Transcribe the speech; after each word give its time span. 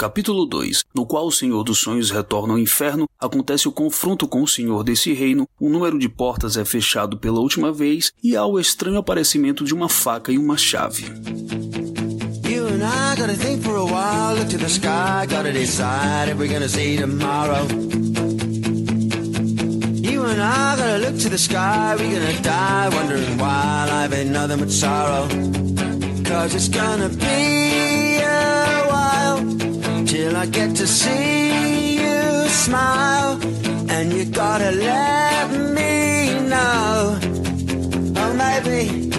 Capítulo 0.00 0.46
2, 0.46 0.84
no 0.94 1.04
qual 1.04 1.26
o 1.26 1.30
Senhor 1.30 1.62
dos 1.62 1.80
Sonhos 1.80 2.10
retorna 2.10 2.54
ao 2.54 2.58
inferno, 2.58 3.06
acontece 3.20 3.68
o 3.68 3.70
confronto 3.70 4.26
com 4.26 4.42
o 4.42 4.48
Senhor 4.48 4.82
desse 4.82 5.12
reino, 5.12 5.46
o 5.60 5.68
número 5.68 5.98
de 5.98 6.08
portas 6.08 6.56
é 6.56 6.64
fechado 6.64 7.18
pela 7.18 7.38
última 7.38 7.70
vez 7.70 8.10
e 8.24 8.34
há 8.34 8.46
o 8.46 8.58
estranho 8.58 8.96
aparecimento 8.96 9.62
de 9.62 9.74
uma 9.74 9.90
faca 9.90 10.32
e 10.32 10.38
uma 10.38 10.56
chave. 10.56 11.04
Cause 26.24 26.54
it's 26.54 26.68
gonna 26.68 27.08
be 27.08 27.79
till 30.10 30.36
I 30.36 30.46
get 30.46 30.74
to 30.74 30.86
see 30.88 31.94
you 32.02 32.48
smile. 32.48 33.38
And 33.88 34.12
you 34.12 34.24
gotta 34.24 34.72
let 34.72 35.50
me 35.76 36.48
know. 36.48 37.18
Oh, 38.16 38.34
maybe. 38.34 39.10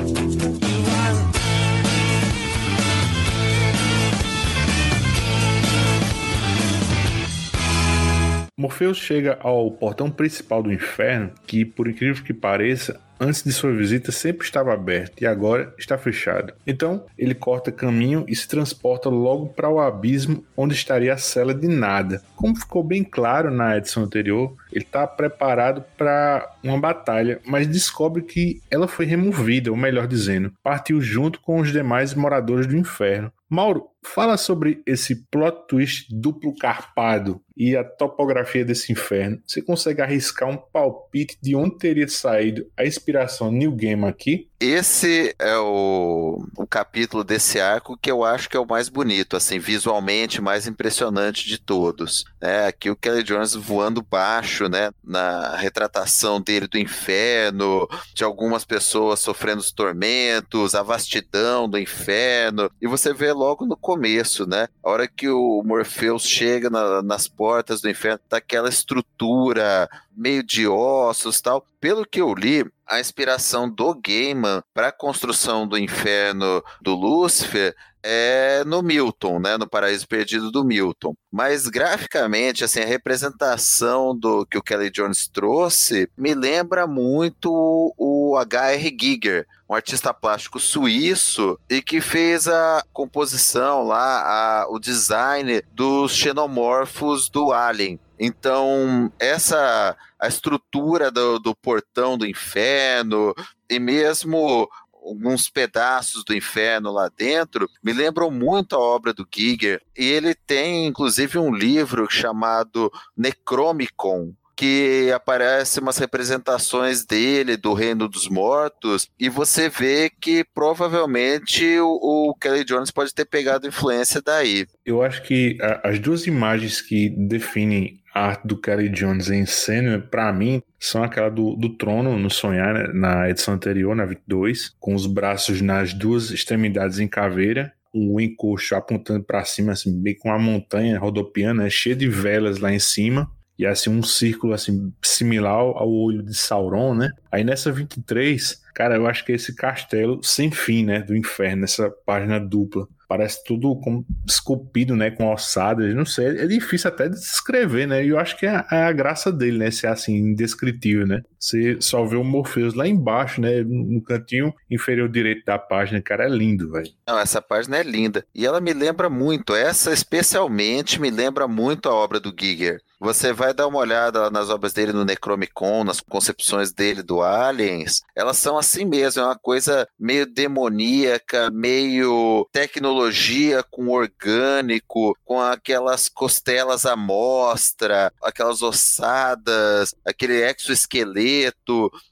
Morpheus 8.57 8.97
chega 8.97 9.39
ao 9.41 9.71
portão 9.71 10.11
principal 10.11 10.61
do 10.61 10.71
inferno, 10.71 11.31
que, 11.47 11.65
por 11.65 11.87
incrível 11.87 12.21
que 12.23 12.33
pareça, 12.33 12.99
antes 13.21 13.43
de 13.43 13.51
sua 13.51 13.71
visita 13.71 14.11
sempre 14.11 14.43
estava 14.43 14.73
aberto 14.73 15.21
e 15.21 15.27
agora 15.27 15.71
está 15.77 15.95
fechado. 15.95 16.53
Então, 16.65 17.05
ele 17.15 17.35
corta 17.35 17.71
caminho 17.71 18.25
e 18.27 18.35
se 18.35 18.47
transporta 18.47 19.09
logo 19.09 19.49
para 19.49 19.69
o 19.69 19.79
abismo 19.79 20.43
onde 20.57 20.73
estaria 20.73 21.13
a 21.13 21.17
cela 21.17 21.53
de 21.53 21.67
nada. 21.67 22.23
Como 22.35 22.55
ficou 22.55 22.83
bem 22.83 23.03
claro 23.03 23.51
na 23.51 23.77
edição 23.77 24.03
anterior, 24.03 24.55
ele 24.71 24.83
está 24.83 25.05
preparado 25.05 25.83
para 25.95 26.51
uma 26.63 26.79
batalha, 26.79 27.39
mas 27.45 27.67
descobre 27.67 28.23
que 28.23 28.59
ela 28.71 28.87
foi 28.87 29.05
removida, 29.05 29.69
ou 29.69 29.77
melhor 29.77 30.07
dizendo, 30.07 30.51
partiu 30.63 30.99
junto 30.99 31.39
com 31.41 31.59
os 31.59 31.71
demais 31.71 32.15
moradores 32.15 32.65
do 32.65 32.75
inferno. 32.75 33.31
Mauro, 33.47 33.87
fala 34.01 34.37
sobre 34.37 34.81
esse 34.85 35.27
plot 35.29 35.67
twist 35.67 36.07
duplo 36.09 36.55
carpado 36.55 37.41
e 37.61 37.77
a 37.77 37.83
topografia 37.83 38.65
desse 38.65 38.91
inferno. 38.91 39.39
Você 39.45 39.61
consegue 39.61 40.01
arriscar 40.01 40.49
um 40.49 40.57
palpite 40.57 41.37
de 41.39 41.55
onde 41.55 41.77
teria 41.77 42.07
saído 42.07 42.65
a 42.75 42.83
inspiração 42.83 43.51
New 43.51 43.71
Game 43.73 44.03
aqui? 44.03 44.47
Esse 44.59 45.35
é 45.39 45.57
o, 45.57 46.43
o 46.55 46.67
capítulo 46.67 47.23
desse 47.23 47.59
arco 47.59 47.97
que 47.99 48.11
eu 48.11 48.23
acho 48.23 48.47
que 48.49 48.57
é 48.57 48.59
o 48.59 48.65
mais 48.65 48.89
bonito, 48.89 49.35
assim, 49.35 49.59
visualmente 49.59 50.41
mais 50.41 50.67
impressionante 50.67 51.47
de 51.47 51.59
todos. 51.59 52.25
É, 52.39 52.65
aqui 52.67 52.89
o 52.89 52.95
Kelly 52.95 53.23
Jones 53.23 53.53
voando 53.55 54.03
baixo, 54.03 54.67
né, 54.67 54.91
na 55.03 55.55
retratação 55.55 56.39
dele 56.39 56.67
do 56.67 56.77
inferno, 56.77 57.87
de 58.13 58.23
algumas 58.23 58.63
pessoas 58.63 59.19
sofrendo 59.19 59.61
os 59.61 59.71
tormentos, 59.71 60.75
a 60.75 60.83
vastidão 60.83 61.67
do 61.67 61.79
inferno, 61.79 62.69
e 62.79 62.87
você 62.87 63.13
vê 63.13 63.31
logo 63.33 63.65
no 63.65 63.77
começo, 63.77 64.47
né, 64.47 64.67
a 64.83 64.89
hora 64.89 65.07
que 65.07 65.27
o 65.27 65.63
Morpheus 65.63 66.23
chega 66.23 66.69
na, 66.69 67.01
nas 67.01 67.27
portas 67.27 67.50
do 67.81 67.89
inferno, 67.89 68.19
tá 68.29 68.37
aquela 68.37 68.69
estrutura 68.69 69.89
meio 70.15 70.43
de 70.43 70.67
ossos 70.67 71.41
tal. 71.41 71.65
Pelo 71.79 72.05
que 72.05 72.21
eu 72.21 72.33
li, 72.33 72.65
a 72.87 72.99
inspiração 72.99 73.69
do 73.69 73.93
Gaiman 73.95 74.61
para 74.73 74.87
a 74.87 74.91
construção 74.91 75.67
do 75.67 75.77
inferno 75.77 76.63
do 76.81 76.95
Lúcifer 76.95 77.75
é 78.03 78.63
no 78.65 78.81
Milton, 78.81 79.39
né, 79.39 79.57
no 79.57 79.69
Paraíso 79.69 80.07
Perdido 80.07 80.51
do 80.51 80.63
Milton. 80.63 81.13
Mas 81.31 81.67
graficamente, 81.67 82.63
assim, 82.63 82.79
a 82.79 82.85
representação 82.85 84.17
do 84.17 84.45
que 84.45 84.57
o 84.57 84.63
Kelly 84.63 84.89
Jones 84.89 85.27
trouxe 85.27 86.09
me 86.17 86.33
lembra 86.33 86.87
muito 86.87 87.93
o 87.97 88.35
H.R. 88.37 88.97
Giger, 88.99 89.47
um 89.69 89.75
artista 89.75 90.13
plástico 90.13 90.59
suíço 90.59 91.57
e 91.69 91.81
que 91.81 92.01
fez 92.01 92.47
a 92.47 92.83
composição 92.91 93.83
lá, 93.83 94.63
a, 94.63 94.67
o 94.69 94.79
design 94.79 95.61
dos 95.71 96.13
xenomorfos 96.13 97.29
do 97.29 97.51
Alien. 97.53 97.99
Então, 98.19 99.11
essa 99.19 99.97
a 100.19 100.27
estrutura 100.27 101.09
do, 101.09 101.39
do 101.39 101.55
portão 101.55 102.15
do 102.15 102.27
inferno 102.27 103.33
e 103.67 103.79
mesmo 103.79 104.69
alguns 105.01 105.49
pedaços 105.49 106.23
do 106.23 106.33
inferno 106.33 106.91
lá 106.91 107.09
dentro, 107.15 107.69
me 107.83 107.93
lembram 107.93 108.29
muito 108.31 108.75
a 108.75 108.79
obra 108.79 109.13
do 109.13 109.27
Giger. 109.33 109.81
E 109.97 110.05
ele 110.05 110.33
tem, 110.33 110.85
inclusive, 110.87 111.37
um 111.37 111.53
livro 111.53 112.07
chamado 112.09 112.91
Necromicon, 113.17 114.33
que 114.55 115.11
aparece 115.11 115.79
umas 115.79 115.97
representações 115.97 117.03
dele 117.03 117.57
do 117.57 117.73
reino 117.73 118.07
dos 118.07 118.29
mortos 118.29 119.09
e 119.19 119.27
você 119.27 119.67
vê 119.69 120.11
que 120.21 120.43
provavelmente 120.53 121.79
o, 121.79 122.29
o 122.29 122.35
Kelly 122.35 122.63
Jones 122.63 122.91
pode 122.91 123.11
ter 123.11 123.25
pegado 123.25 123.67
influência 123.67 124.21
daí. 124.23 124.67
Eu 124.85 125.01
acho 125.01 125.23
que 125.23 125.57
a, 125.59 125.89
as 125.89 125.97
duas 125.97 126.27
imagens 126.27 126.79
que 126.79 127.09
definem 127.09 128.00
a 128.13 128.27
arte 128.27 128.47
do 128.47 128.59
Kelly 128.59 128.89
Jones 128.89 129.29
em 129.29 129.45
cena, 129.45 129.99
para 129.99 130.31
mim, 130.33 130.61
são 130.79 131.03
aquela 131.03 131.29
do, 131.29 131.55
do 131.55 131.69
trono 131.77 132.17
no 132.17 132.29
Sonhar, 132.29 132.73
né, 132.73 132.87
na 132.93 133.29
edição 133.29 133.53
anterior, 133.53 133.95
na 133.95 134.05
22, 134.05 134.75
com 134.79 134.93
os 134.93 135.05
braços 135.05 135.61
nas 135.61 135.93
duas 135.93 136.31
extremidades 136.31 136.99
em 136.99 137.07
caveira, 137.07 137.73
o 137.93 138.19
encosto 138.21 138.75
apontando 138.75 139.23
para 139.23 139.43
cima, 139.43 139.73
assim, 139.73 140.01
bem 140.01 140.15
com 140.15 140.31
a 140.31 140.39
montanha 140.39 140.99
rodopiando, 140.99 141.61
né, 141.61 141.69
cheia 141.69 141.95
de 141.95 142.07
velas 142.07 142.59
lá 142.59 142.71
em 142.73 142.79
cima 142.79 143.29
e 143.61 143.65
assim 143.65 143.91
um 143.91 144.01
círculo 144.01 144.53
assim 144.53 144.91
similar 145.03 145.59
ao 145.59 145.87
olho 145.87 146.23
de 146.23 146.33
Sauron, 146.33 146.95
né? 146.95 147.11
Aí 147.31 147.43
nessa 147.43 147.71
23, 147.71 148.59
cara, 148.73 148.95
eu 148.95 149.05
acho 149.05 149.23
que 149.23 149.31
é 149.31 149.35
esse 149.35 149.55
castelo 149.55 150.19
sem 150.23 150.49
fim, 150.49 150.83
né, 150.83 151.01
do 151.01 151.15
inferno, 151.15 151.63
essa 151.63 151.87
página 152.03 152.39
dupla. 152.39 152.87
Parece 153.11 153.43
tudo 153.43 153.75
como 153.75 154.05
esculpido, 154.25 154.95
né, 154.95 155.11
com 155.11 155.33
ossadas, 155.33 155.93
não 155.93 156.05
sei, 156.05 156.27
é 156.27 156.47
difícil 156.47 156.89
até 156.89 157.09
de 157.09 157.15
descrever, 157.15 157.85
né? 157.85 158.05
E 158.05 158.07
eu 158.07 158.17
acho 158.17 158.37
que 158.37 158.45
é 158.45 158.63
é 158.71 158.83
a, 158.83 158.91
graça 158.93 159.29
dele, 159.33 159.57
né, 159.57 159.69
ser 159.69 159.87
assim 159.87 160.15
indescritível, 160.15 161.05
né? 161.05 161.21
Você 161.41 161.77
só 161.81 162.05
vê 162.05 162.15
o 162.15 162.23
Morpheus 162.23 162.75
lá 162.75 162.87
embaixo, 162.87 163.41
né, 163.41 163.63
no 163.63 163.99
cantinho 164.01 164.53
inferior 164.69 165.09
direito 165.09 165.43
da 165.43 165.57
página, 165.57 165.99
cara, 165.99 166.25
é 166.25 166.29
lindo, 166.29 166.71
velho. 166.71 166.91
Não, 167.07 167.17
essa 167.17 167.41
página 167.41 167.77
é 167.77 167.83
linda. 167.83 168.23
E 168.33 168.45
ela 168.45 168.61
me 168.61 168.73
lembra 168.73 169.09
muito, 169.09 169.55
essa 169.55 169.91
especialmente 169.91 171.01
me 171.01 171.09
lembra 171.09 171.47
muito 171.47 171.89
a 171.89 171.93
obra 171.95 172.19
do 172.19 172.33
Giger. 172.37 172.79
Você 172.99 173.33
vai 173.33 173.51
dar 173.51 173.65
uma 173.65 173.79
olhada 173.79 174.29
nas 174.29 174.51
obras 174.51 174.73
dele 174.73 174.93
no 174.93 175.03
Necromicon, 175.03 175.83
nas 175.83 175.99
concepções 175.99 176.71
dele 176.71 177.01
do 177.01 177.23
Aliens, 177.23 178.03
elas 178.15 178.37
são 178.37 178.59
assim 178.59 178.85
mesmo, 178.85 179.23
é 179.23 179.25
uma 179.25 179.39
coisa 179.39 179.87
meio 179.99 180.27
demoníaca, 180.27 181.49
meio 181.49 182.47
tecnologia 182.51 183.63
com 183.63 183.87
orgânico, 183.87 185.17
com 185.25 185.41
aquelas 185.41 186.07
costelas 186.07 186.85
à 186.85 186.95
mostra, 186.95 188.13
aquelas 188.21 188.61
ossadas, 188.61 189.95
aquele 190.05 190.47
exoesqueleto. 190.47 191.30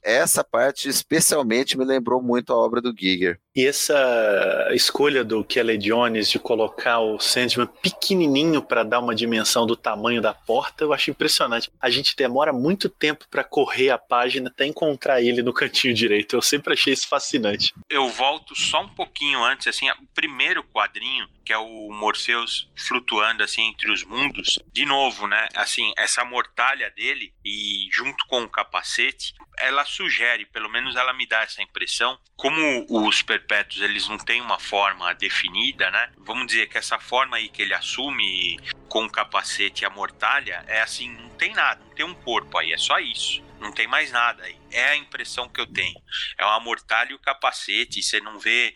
Essa 0.02 0.42
parte 0.42 0.88
especialmente 0.88 1.76
me 1.76 1.84
lembrou 1.84 2.22
muito 2.22 2.52
a 2.52 2.56
obra 2.56 2.80
do 2.80 2.94
Giger. 2.96 3.40
E 3.54 3.66
essa 3.66 4.68
escolha 4.72 5.24
do 5.24 5.42
Kelly 5.42 5.76
Jones 5.76 6.30
de 6.30 6.38
colocar 6.38 7.00
o 7.00 7.18
Sandman 7.18 7.66
pequenininho 7.66 8.62
para 8.62 8.84
dar 8.84 9.00
uma 9.00 9.14
dimensão 9.14 9.66
do 9.66 9.74
tamanho 9.74 10.22
da 10.22 10.32
porta, 10.32 10.84
eu 10.84 10.92
acho 10.92 11.10
impressionante. 11.10 11.68
A 11.80 11.90
gente 11.90 12.14
demora 12.14 12.52
muito 12.52 12.88
tempo 12.88 13.26
para 13.28 13.42
correr 13.42 13.90
a 13.90 13.98
página 13.98 14.48
até 14.48 14.66
encontrar 14.66 15.20
ele 15.20 15.42
no 15.42 15.52
cantinho 15.52 15.92
direito. 15.92 16.36
Eu 16.36 16.42
sempre 16.42 16.74
achei 16.74 16.92
isso 16.92 17.08
fascinante. 17.08 17.74
Eu 17.88 18.08
volto 18.08 18.54
só 18.54 18.82
um 18.82 18.88
pouquinho 18.88 19.42
antes, 19.42 19.66
assim, 19.66 19.90
o 19.90 20.06
primeiro 20.14 20.62
quadrinho 20.62 21.28
que 21.50 21.54
é 21.54 21.58
o 21.58 21.90
Morpheus 21.90 22.70
flutuando 22.76 23.42
assim 23.42 23.62
entre 23.62 23.90
os 23.90 24.04
mundos. 24.04 24.60
De 24.72 24.86
novo, 24.86 25.26
né? 25.26 25.48
Assim, 25.56 25.92
essa 25.96 26.24
mortalha 26.24 26.88
dele 26.92 27.34
e 27.44 27.88
junto 27.90 28.24
com 28.28 28.44
o 28.44 28.48
capacete, 28.48 29.34
ela 29.58 29.84
sugere, 29.84 30.46
pelo 30.46 30.68
menos 30.68 30.94
ela 30.94 31.12
me 31.12 31.26
dá 31.26 31.42
essa 31.42 31.60
impressão, 31.60 32.16
como 32.36 32.86
os 32.88 33.20
perpétuos 33.40 33.82
eles 33.82 34.08
não 34.08 34.18
têm 34.18 34.40
uma 34.40 34.58
forma 34.58 35.12
definida, 35.14 35.90
né? 35.90 36.10
Vamos 36.18 36.46
dizer 36.46 36.68
que 36.68 36.78
essa 36.78 36.98
forma 36.98 37.36
aí 37.36 37.48
que 37.48 37.62
ele 37.62 37.74
assume 37.74 38.58
com 38.88 39.04
o 39.04 39.10
capacete 39.10 39.82
e 39.82 39.86
a 39.86 39.90
mortalha 39.90 40.64
é 40.66 40.80
assim, 40.80 41.08
não 41.08 41.30
tem 41.30 41.52
nada, 41.52 41.82
não 41.84 41.94
tem 41.94 42.04
um 42.04 42.14
corpo 42.14 42.58
aí, 42.58 42.72
é 42.72 42.78
só 42.78 42.98
isso. 42.98 43.42
Não 43.60 43.72
tem 43.72 43.86
mais 43.86 44.10
nada 44.10 44.42
aí. 44.42 44.56
É 44.70 44.88
a 44.88 44.96
impressão 44.96 45.46
que 45.46 45.60
eu 45.60 45.66
tenho. 45.66 46.00
É 46.38 46.44
uma 46.46 46.58
mortalha 46.60 47.10
e 47.10 47.14
o 47.14 47.18
capacete. 47.18 48.02
Você 48.02 48.18
não 48.18 48.38
vê. 48.38 48.74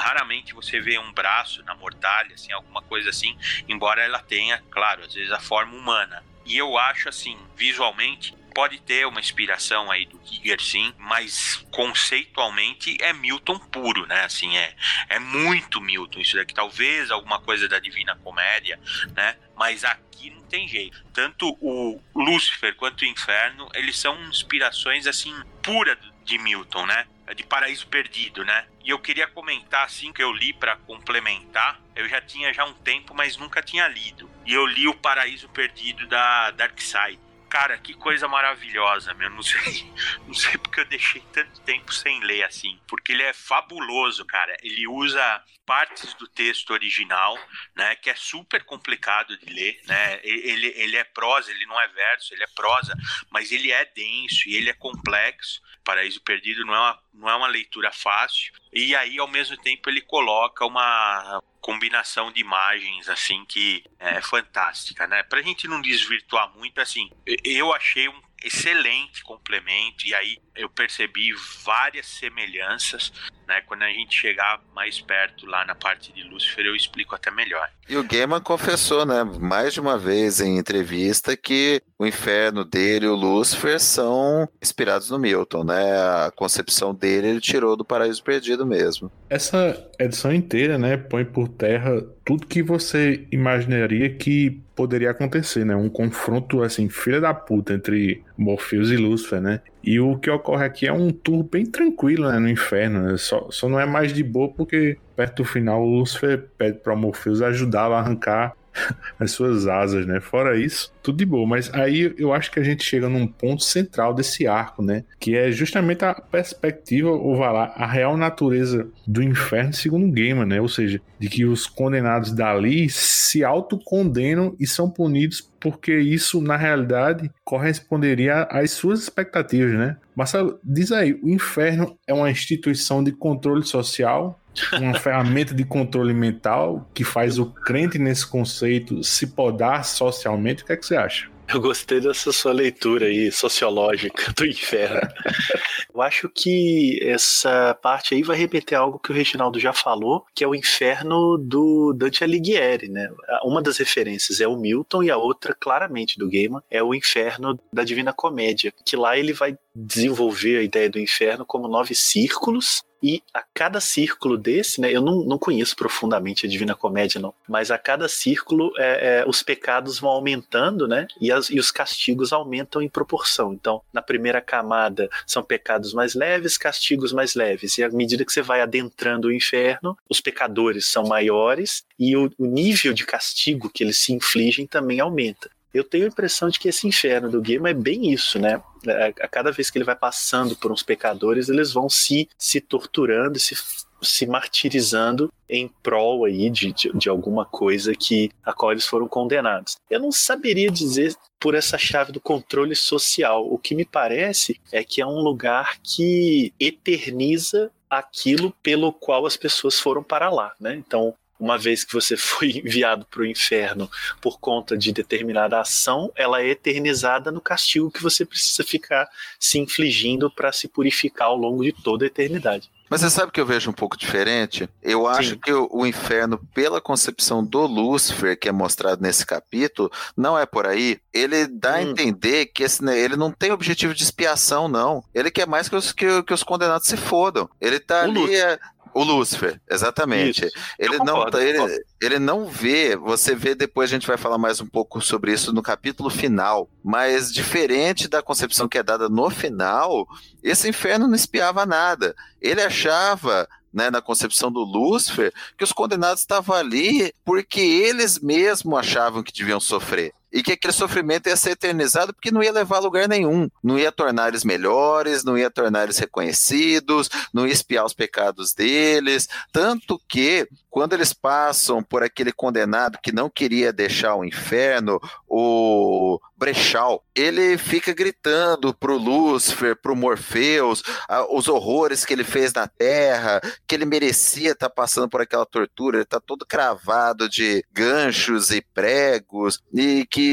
Raramente 0.00 0.52
você 0.52 0.80
vê 0.80 0.98
um 0.98 1.12
braço 1.12 1.62
na 1.62 1.76
mortalha, 1.76 2.34
assim, 2.34 2.50
alguma 2.50 2.82
coisa 2.82 3.10
assim. 3.10 3.38
Embora 3.68 4.02
ela 4.02 4.18
tenha, 4.18 4.58
claro, 4.68 5.04
às 5.04 5.14
vezes 5.14 5.30
a 5.30 5.38
forma 5.38 5.76
humana. 5.76 6.24
E 6.44 6.56
eu 6.56 6.76
acho 6.76 7.08
assim, 7.08 7.38
visualmente, 7.54 8.34
pode 8.54 8.80
ter 8.80 9.06
uma 9.06 9.20
inspiração 9.20 9.90
aí 9.90 10.06
do 10.06 10.20
Giger, 10.24 10.60
sim, 10.62 10.94
mas 10.96 11.66
conceitualmente 11.70 12.96
é 13.00 13.12
Milton 13.12 13.58
puro, 13.58 14.06
né? 14.06 14.24
Assim, 14.24 14.56
é, 14.56 14.74
é 15.08 15.18
muito 15.18 15.80
Milton. 15.80 16.20
Isso 16.20 16.36
daqui 16.36 16.54
talvez 16.54 17.10
alguma 17.10 17.40
coisa 17.40 17.68
da 17.68 17.78
Divina 17.78 18.16
Comédia, 18.16 18.78
né? 19.14 19.36
Mas 19.56 19.84
aqui 19.84 20.30
não 20.30 20.42
tem 20.42 20.68
jeito. 20.68 21.04
Tanto 21.12 21.56
o 21.60 22.00
Lúcifer 22.14 22.74
quanto 22.76 23.02
o 23.02 23.06
Inferno, 23.06 23.68
eles 23.74 23.98
são 23.98 24.18
inspirações 24.28 25.06
assim 25.06 25.34
pura 25.62 25.98
de 26.24 26.38
Milton, 26.38 26.86
né? 26.86 27.06
de 27.34 27.42
Paraíso 27.42 27.86
Perdido, 27.86 28.44
né? 28.44 28.66
E 28.84 28.90
eu 28.90 28.98
queria 28.98 29.26
comentar 29.26 29.86
assim 29.86 30.12
que 30.12 30.22
eu 30.22 30.30
li 30.30 30.52
para 30.52 30.76
complementar. 30.76 31.80
Eu 31.96 32.06
já 32.06 32.20
tinha 32.20 32.52
já 32.52 32.64
um 32.66 32.74
tempo, 32.74 33.14
mas 33.14 33.36
nunca 33.38 33.62
tinha 33.62 33.88
lido. 33.88 34.28
E 34.44 34.52
eu 34.52 34.66
li 34.66 34.86
o 34.86 34.94
Paraíso 34.94 35.48
Perdido 35.48 36.06
da 36.06 36.50
Dark 36.50 36.78
Side. 36.78 37.18
Cara, 37.54 37.78
que 37.78 37.94
coisa 37.94 38.26
maravilhosa, 38.26 39.14
meu. 39.14 39.30
Não 39.30 39.40
sei, 39.40 39.88
não 40.26 40.34
sei 40.34 40.58
porque 40.58 40.80
eu 40.80 40.84
deixei 40.86 41.22
tanto 41.32 41.60
tempo 41.60 41.94
sem 41.94 42.18
ler 42.24 42.42
assim. 42.42 42.80
Porque 42.84 43.12
ele 43.12 43.22
é 43.22 43.32
fabuloso, 43.32 44.24
cara. 44.24 44.56
Ele 44.60 44.88
usa 44.88 45.40
partes 45.64 46.14
do 46.14 46.26
texto 46.26 46.70
original, 46.72 47.38
né? 47.76 47.94
Que 47.94 48.10
é 48.10 48.14
super 48.16 48.64
complicado 48.64 49.38
de 49.38 49.46
ler, 49.46 49.80
né? 49.86 50.18
Ele, 50.24 50.66
ele 50.74 50.96
é 50.96 51.04
prosa, 51.04 51.52
ele 51.52 51.64
não 51.66 51.80
é 51.80 51.86
verso, 51.86 52.34
ele 52.34 52.42
é 52.42 52.48
prosa, 52.56 52.92
mas 53.30 53.52
ele 53.52 53.70
é 53.70 53.84
denso 53.84 54.48
e 54.48 54.56
ele 54.56 54.70
é 54.70 54.74
complexo. 54.74 55.62
Paraíso 55.84 56.20
Perdido 56.22 56.66
não 56.66 56.74
é 56.74 56.78
uma, 56.80 57.02
não 57.14 57.30
é 57.30 57.36
uma 57.36 57.46
leitura 57.46 57.92
fácil. 57.92 58.52
E 58.72 58.96
aí, 58.96 59.16
ao 59.20 59.28
mesmo 59.28 59.56
tempo, 59.58 59.88
ele 59.88 60.00
coloca 60.00 60.66
uma 60.66 61.40
combinação 61.64 62.30
de 62.30 62.42
imagens 62.42 63.08
assim 63.08 63.42
que 63.46 63.82
é 63.98 64.20
fantástica, 64.20 65.06
né? 65.06 65.22
Pra 65.22 65.40
gente 65.40 65.66
não 65.66 65.80
desvirtuar 65.80 66.54
muito, 66.54 66.78
assim, 66.78 67.08
eu 67.42 67.72
achei 67.72 68.06
um 68.06 68.20
excelente 68.42 69.22
complemento 69.22 70.06
e 70.06 70.14
aí 70.14 70.36
eu 70.56 70.68
percebi 70.68 71.32
várias 71.64 72.06
semelhanças, 72.06 73.12
né? 73.46 73.60
Quando 73.66 73.82
a 73.82 73.88
gente 73.88 74.14
chegar 74.14 74.60
mais 74.74 75.00
perto 75.00 75.46
lá 75.46 75.64
na 75.64 75.74
parte 75.74 76.12
de 76.12 76.22
Lúcifer, 76.22 76.64
eu 76.64 76.76
explico 76.76 77.14
até 77.14 77.30
melhor. 77.30 77.68
E 77.88 77.96
o 77.96 78.04
Gaiman 78.04 78.40
confessou, 78.40 79.04
né, 79.04 79.24
mais 79.24 79.74
de 79.74 79.80
uma 79.80 79.98
vez 79.98 80.40
em 80.40 80.56
entrevista 80.56 81.36
que 81.36 81.82
o 81.98 82.06
inferno 82.06 82.64
dele 82.64 83.06
e 83.06 83.08
o 83.08 83.14
Lúcifer 83.14 83.78
são 83.78 84.48
inspirados 84.62 85.10
no 85.10 85.18
Milton, 85.18 85.64
né? 85.64 85.92
A 85.92 86.32
concepção 86.34 86.94
dele 86.94 87.28
ele 87.28 87.40
tirou 87.40 87.76
do 87.76 87.84
Paraíso 87.84 88.22
Perdido 88.22 88.64
mesmo. 88.64 89.10
Essa 89.28 89.90
edição 89.98 90.32
inteira, 90.32 90.78
né, 90.78 90.96
põe 90.96 91.24
por 91.24 91.48
terra 91.48 92.02
tudo 92.24 92.46
que 92.46 92.62
você 92.62 93.26
imaginaria 93.30 94.14
que 94.14 94.62
poderia 94.74 95.10
acontecer, 95.10 95.64
né? 95.64 95.76
Um 95.76 95.90
confronto 95.90 96.62
assim, 96.62 96.88
filha 96.88 97.20
da 97.20 97.34
puta 97.34 97.74
entre 97.74 98.24
Morpheus 98.36 98.90
e 98.90 98.96
Lúcifer, 98.96 99.40
né? 99.40 99.60
E 99.86 100.00
o 100.00 100.16
que 100.16 100.30
ocorre 100.30 100.64
aqui 100.64 100.86
é 100.86 100.92
um 100.92 101.10
tour 101.10 101.42
bem 101.42 101.66
tranquilo 101.66 102.30
né, 102.30 102.38
no 102.38 102.48
inferno. 102.48 103.02
Né? 103.02 103.16
Só, 103.18 103.50
só 103.50 103.68
não 103.68 103.78
é 103.78 103.84
mais 103.84 104.14
de 104.14 104.22
boa 104.22 104.48
porque 104.48 104.96
perto 105.14 105.42
do 105.42 105.44
final 105.44 105.82
o 105.82 105.98
Lúcifer 105.98 106.48
pede 106.56 106.78
para 106.78 106.96
Morpheus 106.96 107.42
ajudá-lo 107.42 107.94
a 107.94 107.98
arrancar 107.98 108.54
as 109.20 109.32
suas 109.32 109.66
asas, 109.66 110.06
né? 110.06 110.20
Fora 110.20 110.56
isso, 110.56 110.93
tudo 111.04 111.18
de 111.18 111.26
boa. 111.26 111.46
Mas 111.46 111.72
aí 111.74 112.14
eu 112.18 112.32
acho 112.32 112.50
que 112.50 112.58
a 112.58 112.62
gente 112.62 112.82
chega 112.82 113.08
num 113.08 113.26
ponto 113.26 113.62
central 113.62 114.14
desse 114.14 114.46
arco, 114.46 114.82
né? 114.82 115.04
Que 115.20 115.36
é 115.36 115.52
justamente 115.52 116.04
a 116.04 116.14
perspectiva, 116.14 117.10
ou 117.10 117.36
vai 117.36 117.52
lá, 117.52 117.72
a 117.76 117.86
real 117.86 118.16
natureza 118.16 118.88
do 119.06 119.22
inferno 119.22 119.74
segundo 119.74 120.06
o 120.06 120.12
Gaiman, 120.12 120.46
né? 120.46 120.60
Ou 120.60 120.68
seja, 120.68 121.00
de 121.18 121.28
que 121.28 121.44
os 121.44 121.66
condenados 121.66 122.32
dali 122.32 122.88
se 122.88 123.44
autocondenam 123.44 124.56
e 124.58 124.66
são 124.66 124.90
punidos 124.90 125.52
porque 125.60 125.98
isso, 125.98 126.42
na 126.42 126.58
realidade, 126.58 127.30
corresponderia 127.42 128.42
às 128.50 128.72
suas 128.72 129.00
expectativas, 129.00 129.72
né? 129.72 129.96
Marcelo, 130.14 130.58
diz 130.62 130.92
aí, 130.92 131.18
o 131.22 131.30
inferno 131.30 131.98
é 132.06 132.12
uma 132.12 132.30
instituição 132.30 133.02
de 133.02 133.12
controle 133.12 133.64
social 133.64 134.38
uma 134.78 134.94
ferramenta 134.98 135.54
de 135.54 135.64
controle 135.64 136.14
mental 136.14 136.88
que 136.94 137.04
faz 137.04 137.38
o 137.38 137.46
crente 137.46 137.98
nesse 137.98 138.26
conceito 138.26 139.02
se 139.02 139.28
podar 139.28 139.84
socialmente. 139.84 140.62
O 140.62 140.66
que 140.66 140.72
é 140.72 140.76
que 140.76 140.86
você 140.86 140.93
acha? 140.96 141.28
Eu 141.46 141.60
gostei 141.60 142.00
dessa 142.00 142.32
sua 142.32 142.52
leitura 142.52 143.06
aí 143.06 143.30
sociológica 143.30 144.32
do 144.32 144.46
inferno. 144.46 145.00
Eu 145.94 146.02
acho 146.02 146.28
que 146.28 146.98
essa 147.02 147.78
parte 147.80 148.14
aí 148.14 148.22
vai 148.22 148.36
repetir 148.36 148.76
algo 148.76 148.98
que 148.98 149.12
o 149.12 149.14
Reginaldo 149.14 149.60
já 149.60 149.72
falou, 149.72 150.24
que 150.34 150.42
é 150.42 150.48
o 150.48 150.54
inferno 150.54 151.38
do 151.38 151.92
Dante 151.92 152.24
Alighieri, 152.24 152.88
né? 152.88 153.08
Uma 153.44 153.62
das 153.62 153.78
referências 153.78 154.40
é 154.40 154.48
o 154.48 154.56
Milton 154.56 155.04
e 155.04 155.10
a 155.10 155.16
outra, 155.16 155.54
claramente, 155.54 156.18
do 156.18 156.28
Gaiman, 156.28 156.62
é 156.68 156.82
o 156.82 156.94
inferno 156.94 157.56
da 157.72 157.84
Divina 157.84 158.12
Comédia, 158.12 158.72
que 158.84 158.96
lá 158.96 159.16
ele 159.16 159.32
vai 159.32 159.56
desenvolver 159.72 160.58
a 160.58 160.62
ideia 160.62 160.90
do 160.90 160.98
inferno 160.98 161.46
como 161.46 161.68
nove 161.68 161.94
círculos 161.94 162.82
e 163.04 163.22
a 163.34 163.44
cada 163.52 163.82
círculo 163.82 164.38
desse, 164.38 164.80
né, 164.80 164.90
eu 164.90 165.02
não, 165.02 165.22
não 165.24 165.36
conheço 165.36 165.76
profundamente 165.76 166.46
a 166.46 166.48
Divina 166.48 166.74
Comédia, 166.74 167.20
não, 167.20 167.34
mas 167.46 167.70
a 167.70 167.76
cada 167.76 168.08
círculo 168.08 168.72
é, 168.78 169.20
é, 169.20 169.28
os 169.28 169.42
pecados 169.42 169.98
vão 169.98 170.08
aumentando, 170.08 170.88
né, 170.88 171.06
e, 171.20 171.30
as, 171.30 171.50
e 171.50 171.58
os 171.60 171.70
castigos 171.70 172.32
aumentam 172.32 172.80
em 172.80 172.88
proporção. 172.88 173.52
Então, 173.52 173.82
na 173.92 174.00
primeira 174.00 174.40
camada 174.40 175.10
são 175.26 175.42
pecados 175.42 175.92
mais 175.92 176.14
leves, 176.14 176.56
castigos 176.56 177.12
mais 177.12 177.34
leves, 177.34 177.76
e 177.76 177.84
à 177.84 177.90
medida 177.90 178.24
que 178.24 178.32
você 178.32 178.40
vai 178.40 178.62
adentrando 178.62 179.28
o 179.28 179.32
inferno, 179.32 179.94
os 180.08 180.22
pecadores 180.22 180.86
são 180.86 181.04
maiores 181.04 181.84
e 181.98 182.16
o, 182.16 182.32
o 182.38 182.46
nível 182.46 182.94
de 182.94 183.04
castigo 183.04 183.68
que 183.68 183.84
eles 183.84 184.00
se 184.00 184.14
infligem 184.14 184.66
também 184.66 184.98
aumenta 184.98 185.50
eu 185.74 185.82
tenho 185.82 186.04
a 186.04 186.08
impressão 186.08 186.48
de 186.48 186.58
que 186.58 186.68
esse 186.68 186.86
inferno 186.86 187.28
do 187.28 187.42
Gaiman 187.42 187.70
é 187.70 187.74
bem 187.74 188.12
isso, 188.12 188.38
né? 188.38 188.62
É, 188.86 189.12
a 189.20 189.28
cada 189.28 189.50
vez 189.50 189.70
que 189.70 189.76
ele 189.76 189.84
vai 189.84 189.96
passando 189.96 190.54
por 190.54 190.70
uns 190.70 190.84
pecadores, 190.84 191.48
eles 191.48 191.72
vão 191.72 191.88
se, 191.88 192.28
se 192.38 192.60
torturando, 192.60 193.38
se, 193.40 193.56
se 194.00 194.24
martirizando 194.24 195.32
em 195.48 195.68
prol 195.82 196.24
aí 196.24 196.48
de, 196.48 196.72
de, 196.72 196.92
de, 196.92 197.08
alguma 197.08 197.44
coisa 197.44 197.92
que 197.94 198.30
a 198.44 198.52
qual 198.52 198.70
eles 198.70 198.86
foram 198.86 199.08
condenados. 199.08 199.76
Eu 199.90 199.98
não 199.98 200.12
saberia 200.12 200.70
dizer 200.70 201.14
por 201.40 201.54
essa 201.54 201.76
chave 201.76 202.12
do 202.12 202.20
controle 202.20 202.76
social. 202.76 203.46
O 203.52 203.58
que 203.58 203.74
me 203.74 203.84
parece 203.84 204.60
é 204.70 204.84
que 204.84 205.00
é 205.00 205.06
um 205.06 205.20
lugar 205.20 205.78
que 205.82 206.52
eterniza 206.60 207.70
aquilo 207.90 208.52
pelo 208.62 208.92
qual 208.92 209.26
as 209.26 209.36
pessoas 209.36 209.78
foram 209.78 210.02
para 210.02 210.30
lá, 210.30 210.52
né? 210.60 210.74
Então, 210.74 211.14
uma 211.38 211.58
vez 211.58 211.84
que 211.84 211.92
você 211.92 212.16
foi 212.18 212.62
enviado 212.64 213.06
para 213.06 213.22
o 213.22 213.26
inferno 213.26 213.90
por 214.20 214.38
conta 214.38 214.76
de 214.76 214.92
determinada 214.92 215.60
ação, 215.60 216.12
ela 216.14 216.42
é 216.42 216.48
eternizada 216.48 217.30
no 217.30 217.40
castigo 217.40 217.90
que 217.90 218.02
você 218.02 218.24
precisa 218.24 218.64
ficar 218.64 219.08
se 219.38 219.58
infligindo 219.58 220.30
para 220.30 220.52
se 220.52 220.68
purificar 220.68 221.28
ao 221.28 221.36
longo 221.36 221.62
de 221.62 221.72
toda 221.72 222.04
a 222.04 222.08
eternidade. 222.08 222.70
Mas 222.88 223.00
você 223.00 223.10
sabe 223.10 223.32
que 223.32 223.40
eu 223.40 223.46
vejo 223.46 223.70
um 223.70 223.72
pouco 223.74 223.96
diferente? 223.96 224.68
Eu 224.82 225.06
acho 225.08 225.30
Sim. 225.30 225.38
que 225.42 225.52
o, 225.52 225.68
o, 225.72 225.86
inferno, 225.86 226.38
pela 226.54 226.80
concepção 226.80 227.44
do 227.44 227.66
Lúcifer, 227.66 228.38
que 228.38 228.48
é 228.48 228.52
mostrado 228.52 229.02
nesse 229.02 229.24
capítulo, 229.24 229.90
não 230.16 230.38
é 230.38 230.44
por 230.44 230.66
aí. 230.66 230.98
Ele 231.12 231.46
dá 231.46 231.72
hum. 231.72 231.74
a 231.74 231.82
entender 231.82 232.46
que 232.46 232.62
esse, 232.62 232.84
né, 232.84 232.98
ele 232.98 233.16
não 233.16 233.32
tem 233.32 233.50
objetivo 233.50 233.94
de 233.94 234.02
expiação, 234.02 234.68
não. 234.68 235.02
Ele 235.14 235.30
quer 235.30 235.46
mais 235.46 235.68
que 235.68 235.74
os, 235.74 235.92
que, 235.92 236.22
que 236.22 236.34
os 236.34 236.42
condenados 236.42 236.86
se 236.86 236.96
fodam. 236.96 237.48
Ele 237.60 237.80
tá 237.80 238.02
o 238.02 238.04
ali. 238.04 238.34
É, 238.34 238.58
o 238.94 239.02
Lúcifer, 239.02 239.60
exatamente. 239.68 240.46
Isso. 240.46 240.56
Ele 240.78 240.98
não, 240.98 241.26
ele, 241.36 241.84
ele 242.00 242.18
não 242.18 242.46
vê, 242.46 242.96
você 242.96 243.34
vê 243.34 243.54
depois 243.54 243.90
a 243.90 243.94
gente 243.94 244.06
vai 244.06 244.16
falar 244.16 244.38
mais 244.38 244.60
um 244.60 244.66
pouco 244.66 245.00
sobre 245.00 245.32
isso 245.32 245.52
no 245.52 245.62
capítulo 245.62 246.08
final, 246.08 246.68
mas 246.82 247.32
diferente 247.32 248.06
da 248.06 248.22
concepção 248.22 248.68
que 248.68 248.78
é 248.78 248.82
dada 248.82 249.08
no 249.08 249.28
final, 249.30 250.06
esse 250.42 250.68
inferno 250.68 251.08
não 251.08 251.14
espiava 251.14 251.66
nada. 251.66 252.14
Ele 252.40 252.62
achava 252.62 253.48
né, 253.72 253.90
na 253.90 254.00
concepção 254.00 254.52
do 254.52 254.60
Lúcifer, 254.60 255.32
que 255.58 255.64
os 255.64 255.72
condenados 255.72 256.20
estavam 256.20 256.54
ali 256.54 257.12
porque 257.24 257.60
eles 257.60 258.20
mesmos 258.20 258.78
achavam 258.78 259.22
que 259.22 259.32
deviam 259.32 259.58
sofrer 259.58 260.14
e 260.34 260.42
que 260.42 260.52
aquele 260.52 260.72
sofrimento 260.72 261.28
ia 261.28 261.36
ser 261.36 261.52
eternizado 261.52 262.12
porque 262.12 262.32
não 262.32 262.42
ia 262.42 262.50
levar 262.50 262.78
a 262.78 262.80
lugar 262.80 263.08
nenhum, 263.08 263.48
não 263.62 263.78
ia 263.78 263.92
tornar 263.92 264.28
eles 264.28 264.44
melhores, 264.44 265.22
não 265.22 265.38
ia 265.38 265.48
tornar 265.48 265.84
eles 265.84 265.96
reconhecidos, 265.96 267.08
não 267.32 267.46
ia 267.46 267.52
espiar 267.52 267.86
os 267.86 267.94
pecados 267.94 268.52
deles, 268.52 269.28
tanto 269.52 270.00
que 270.08 270.48
quando 270.68 270.92
eles 270.92 271.12
passam 271.12 271.84
por 271.84 272.02
aquele 272.02 272.32
condenado 272.32 272.98
que 273.00 273.12
não 273.12 273.30
queria 273.30 273.72
deixar 273.72 274.16
o 274.16 274.24
inferno, 274.24 275.00
o 275.28 276.18
Brechal, 276.36 277.04
ele 277.14 277.56
fica 277.56 277.94
gritando 277.94 278.74
pro 278.74 278.98
Lúcifer, 278.98 279.76
pro 279.80 279.94
Morpheus, 279.94 280.82
os 281.30 281.46
horrores 281.46 282.04
que 282.04 282.12
ele 282.12 282.24
fez 282.24 282.52
na 282.52 282.66
Terra, 282.66 283.40
que 283.68 283.74
ele 283.76 283.84
merecia 283.84 284.50
estar 284.50 284.68
tá 284.68 284.74
passando 284.74 285.08
por 285.08 285.20
aquela 285.20 285.46
tortura, 285.46 285.98
ele 285.98 286.04
tá 286.04 286.18
todo 286.18 286.44
cravado 286.44 287.28
de 287.28 287.64
ganchos 287.72 288.50
e 288.50 288.60
pregos, 288.60 289.60
e 289.72 290.04
que 290.10 290.23